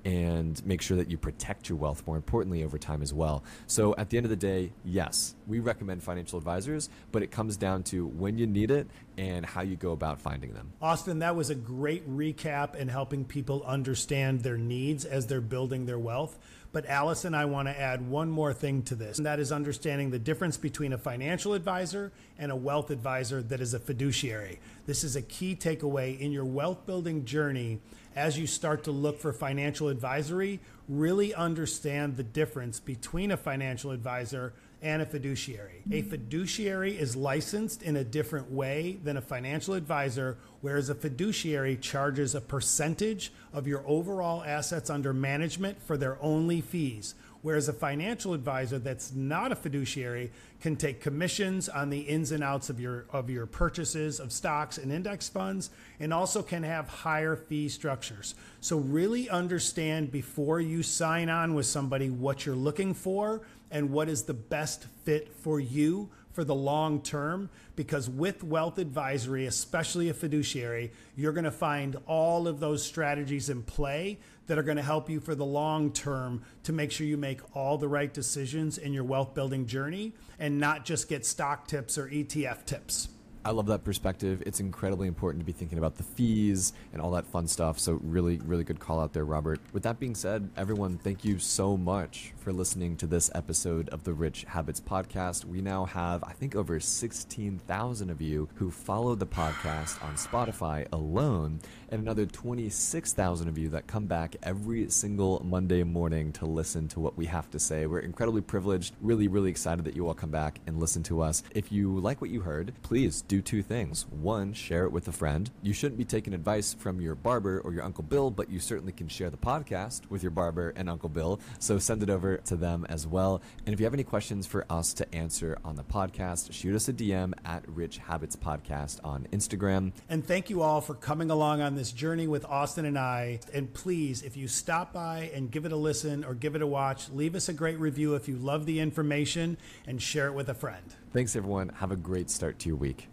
and 0.05 0.65
make 0.67 0.83
sure 0.83 0.97
that 0.97 1.11
you 1.11 1.17
protect 1.17 1.69
your 1.69 1.79
wealth 1.79 2.03
more 2.07 2.17
importantly 2.17 2.65
over 2.65 2.79
time 2.79 3.03
as 3.03 3.15
well. 3.15 3.45
So 3.67 3.95
at 3.97 4.11
the 4.11 4.17
end 4.17 4.27
of 4.27 4.31
the 4.31 4.37
day, 4.37 4.73
yes, 4.85 5.35
we 5.47 5.61
recommend 5.61 6.03
financial 6.03 6.39
advisors, 6.39 6.89
but 7.13 7.23
it 7.23 7.31
comes 7.31 7.57
down 7.57 7.85
to 7.85 8.07
when 8.07 8.39
you 8.39 8.47
need 8.47 8.71
it 8.71 8.89
and 9.17 9.47
how 9.47 9.61
you 9.61 9.77
go 9.77 9.93
about 9.93 10.21
finding 10.21 10.55
them. 10.55 10.73
Austin, 10.81 11.21
that 11.21 11.37
was 11.37 11.51
a 11.51 11.55
great 11.55 12.09
recap 12.09 12.75
in 12.75 12.89
helping 12.89 13.25
people 13.25 13.63
understand 13.65 14.41
their 14.41 14.59
needs 14.59 15.05
as 15.05 15.27
they're 15.27 15.41
building 15.41 15.87
their 15.87 15.99
wealth. 15.99 16.39
But 16.73 16.87
Allyson, 16.87 17.35
I 17.35 17.45
want 17.45 17.69
to 17.69 17.79
add 17.79 18.09
one 18.09 18.31
more 18.31 18.55
thing 18.55 18.83
to 18.85 18.95
this, 18.95 19.19
and 19.19 19.27
that 19.27 19.39
is 19.39 19.53
understanding 19.53 20.11
the 20.11 20.19
difference 20.19 20.57
between 20.57 20.95
a 20.95 20.99
financial 20.99 21.53
advisor 21.53 22.13
and 22.39 22.51
a 22.51 22.57
wealth 22.57 22.91
advisor 22.91 23.43
that 23.43 23.61
is 23.61 23.75
a 23.75 23.79
fiduciary. 23.79 24.59
This 24.87 25.05
is 25.05 25.15
a 25.15 25.21
key 25.21 25.55
takeaway 25.55 26.19
in 26.19 26.33
your 26.33 26.47
wealth 26.47 26.87
building 26.87 27.27
journey 27.27 27.81
as 28.17 28.39
you 28.39 28.47
start 28.47 28.85
to 28.85 28.91
look 28.91 29.21
for 29.21 29.35
financial 29.35 29.89
advisory. 29.89 30.61
Really 30.89 31.35
understand 31.35 32.17
the 32.17 32.23
difference 32.23 32.81
between 32.81 33.31
a 33.31 33.37
financial 33.37 33.91
advisor 33.91 34.55
and 34.83 35.01
a 35.01 35.07
fiduciary. 35.07 35.83
A 35.93 36.03
fiduciary 36.03 36.99
is 36.99 37.15
licensed 37.15 37.83
in 37.83 37.97
a 37.97 38.05
different 38.05 38.51
way 38.51 38.99
than 39.05 39.17
a 39.17 39.23
financial 39.23 39.75
advisor, 39.75 40.39
whereas 40.61 40.89
a 40.89 40.95
fiduciary 40.95 41.77
charges 41.77 42.35
a 42.35 42.41
percentage 42.41 43.33
of 43.53 43.67
your 43.69 43.85
overall 43.87 44.43
assets 44.43 44.91
under 44.91 45.13
management 45.13 45.81
for 45.83 45.97
their 45.97 46.21
only 46.21 46.61
fees. 46.61 47.15
Whereas 47.43 47.69
a 47.69 47.73
financial 47.73 48.35
advisor 48.35 48.79
that's 48.79 49.13
not 49.13 49.51
a 49.51 49.57
fiduciary 49.57 50.31
can 50.61 50.77
take 50.77 51.01
commissions 51.01 51.69
on 51.69 51.91
the 51.91 52.01
ins 52.01 52.31
and 52.31 52.43
outs 52.43 52.71
of 52.71 52.79
your 52.79 53.07
of 53.13 53.29
your 53.29 53.47
purchases 53.47 54.21
of 54.21 54.31
stocks 54.31 54.79
and 54.79 54.93
index 54.93 55.29
funds 55.29 55.71
and 55.99 56.15
also 56.15 56.43
can 56.43 56.63
have 56.63 56.89
higher 56.89 57.35
fee 57.35 57.69
structures. 57.69 58.37
So 58.61 58.79
really 58.79 59.29
understand 59.29 60.13
before 60.13 60.61
you 60.61 60.85
sign 60.85 61.29
on 61.29 61.55
with 61.55 61.67
somebody 61.67 62.11
what 62.11 62.47
you're 62.47 62.55
looking 62.55 62.95
for 62.95 63.43
and 63.73 63.91
what 63.91 64.09
is 64.09 64.23
the 64.23 64.35
best 64.35 64.87
fit 65.05 65.35
for 65.35 65.59
you 65.59 66.11
for 66.33 66.45
the 66.45 66.55
long 66.55 67.03
term 67.03 67.51
because 67.77 68.09
with 68.09 68.45
wealth 68.45 68.79
advisory, 68.79 69.47
especially 69.47 70.09
a 70.09 70.15
fiduciary, 70.15 70.93
you're 71.17 71.33
going 71.33 71.45
to 71.45 71.51
find 71.51 71.97
all 72.07 72.47
of 72.47 72.61
those 72.61 72.85
strategies 72.85 73.49
in 73.51 73.63
play 73.63 74.19
that 74.47 74.59
are 74.59 74.63
going 74.63 74.77
to 74.77 74.83
help 74.83 75.09
you 75.09 75.21
for 75.21 75.35
the 75.35 75.45
long 75.45 75.93
term 75.93 76.43
to 76.65 76.73
make 76.73 76.91
sure 76.91 77.07
you 77.07 77.17
make 77.17 77.41
all 77.55 77.79
the 77.79 77.89
right 77.89 78.13
decisions 78.13 78.79
in 78.79 78.93
your 78.93 79.05
wealth 79.05 79.35
building 79.35 79.67
journey 79.67 80.13
and 80.39 80.59
not 80.59 80.85
just 80.85 81.09
get 81.09 81.25
stock 81.25 81.67
tips 81.67 81.97
or 81.97 82.09
ETF 82.09 82.65
tips. 82.65 83.09
I 83.45 83.51
love 83.51 83.67
that 83.67 83.83
perspective. 83.83 84.41
It's 84.47 84.61
incredibly 84.61 85.09
important 85.09 85.41
to 85.41 85.45
be 85.45 85.53
thinking 85.53 85.79
about 85.79 85.97
the 85.97 86.05
fees 86.05 86.73
and 86.93 87.03
all 87.03 87.11
that 87.13 87.27
fun 87.27 87.49
stuff. 87.49 87.79
So, 87.81 87.99
really, 88.05 88.37
really 88.45 88.63
good 88.63 88.79
call 88.79 89.01
out 89.01 89.13
there, 89.13 89.25
Robert. 89.25 89.59
With 89.73 89.83
that 89.83 89.99
being 89.99 90.15
said, 90.15 90.49
everyone, 90.57 90.97
thank 90.99 91.25
you 91.25 91.41
so 91.41 91.77
much 91.77 92.33
for 92.37 92.53
listening 92.53 92.97
to 92.99 93.07
this 93.07 93.33
episode 93.35 93.89
of 93.89 94.05
the 94.05 94.13
Rich 94.13 94.45
Habits 94.49 94.81
Podcast. 94.81 95.45
We 95.45 95.61
now 95.61 95.87
have, 95.87 96.23
I 96.23 96.35
think, 96.35 96.55
over 96.55 96.79
16,000 96.79 98.11
of 98.11 98.21
you 98.21 98.49
who 98.55 98.71
follow 98.71 99.17
the 99.17 99.27
podcast 99.27 100.03
on 100.05 100.15
Spotify 100.15 100.87
alone, 100.93 101.61
and 101.93 102.01
another 102.01 102.25
26,000 102.25 103.49
of 103.49 103.59
you 103.59 103.69
that 103.69 103.87
come 103.87 104.07
back 104.07 104.35
every 104.43 104.89
single 104.89 105.43
Monday 105.45 105.83
morning 105.83 106.33
to 106.33 106.47
listen 106.47 106.89
to 106.89 106.99
what 106.99 107.19
we 107.19 107.27
have 107.27 107.51
to 107.51 107.59
say. 107.59 107.85
We're 107.85 107.99
incredibly 107.99 108.41
privileged, 108.41 108.95
really, 109.03 109.29
really 109.29 109.51
excited 109.51 109.85
that 109.85 109.95
you 109.95 110.09
all 110.09 110.15
come 110.15 110.31
back 110.31 110.61
and 110.67 110.81
listen 110.81 111.03
to 111.05 111.21
us. 111.21 111.43
If 111.55 111.71
you 111.71 111.99
like 111.99 112.23
what 112.23 112.31
you 112.31 112.41
heard, 112.41 112.73
please 112.83 113.21
do 113.21 113.43
two 113.43 113.63
things. 113.63 114.07
One, 114.09 114.55
share 114.55 114.85
it 114.85 114.93
with 114.93 115.07
a 115.09 115.13
friend. 115.13 115.51
You 115.61 115.75
shouldn't 115.75 115.99
be 115.99 116.07
taking 116.07 116.33
advice 116.33 116.73
from 116.73 116.99
your 116.99 117.15
barber 117.15 117.61
or 117.61 117.75
your 117.75 117.85
Uncle 117.85 118.05
Bill, 118.05 118.31
but 118.31 118.49
you 118.49 118.59
certainly 118.59 118.93
can 118.93 119.09
share 119.09 119.29
the 119.29 119.37
podcast 119.37 120.09
with 120.09 120.23
your 120.23 120.31
barber 120.31 120.73
and 120.77 120.89
Uncle 120.89 121.11
Bill. 121.11 121.41
So 121.59 121.79
send 121.79 122.03
it 122.03 122.09
over 122.09 122.39
to 122.39 122.57
them 122.57 122.87
as 122.89 123.07
well. 123.07 123.43
And 123.67 123.75
if 123.75 123.81
you 123.81 123.85
have 123.85 123.93
any 123.95 124.03
questions 124.03 124.47
for 124.47 124.65
us 124.71 124.95
to 124.95 125.15
answer 125.15 125.59
on 125.63 125.77
the 125.77 125.85
podcast, 125.85 126.55
shoot 126.55 126.75
us 126.75 126.89
a 126.89 126.95
DM 126.95 127.35
at 127.45 127.69
Rich 127.69 127.99
Habits 127.99 128.35
Podcast 128.35 128.99
on 129.05 129.29
Instagram. 129.31 129.93
And 130.09 130.27
thank 130.27 130.49
you 130.49 130.63
all 130.63 130.81
for 130.81 130.95
coming 130.95 131.31
along 131.31 131.61
on 131.61 131.82
this 131.83 131.91
journey 131.91 132.29
with 132.29 132.45
Austin 132.45 132.85
and 132.85 132.97
I. 132.97 133.41
And 133.53 133.75
please, 133.75 134.23
if 134.23 134.37
you 134.37 134.47
stop 134.47 134.93
by 134.93 135.33
and 135.35 135.51
give 135.51 135.65
it 135.65 135.73
a 135.73 135.77
listen 135.77 136.25
or 136.25 136.33
give 136.33 136.55
it 136.55 136.63
a 136.63 136.67
watch, 136.67 137.09
leave 137.11 137.35
us 137.35 137.49
a 137.49 137.53
great 137.53 137.77
review 137.81 138.15
if 138.15 138.29
you 138.29 138.37
love 138.37 138.67
the 138.67 138.79
information 138.79 139.57
and 139.85 140.01
share 140.01 140.29
it 140.29 140.33
with 140.33 140.49
a 140.49 140.55
friend. 140.55 140.85
Thanks, 141.13 141.35
everyone. 141.35 141.71
Have 141.71 141.91
a 141.91 141.97
great 141.97 142.31
start 142.31 142.61
to 142.61 142.69
your 142.69 142.77
week. 142.77 143.09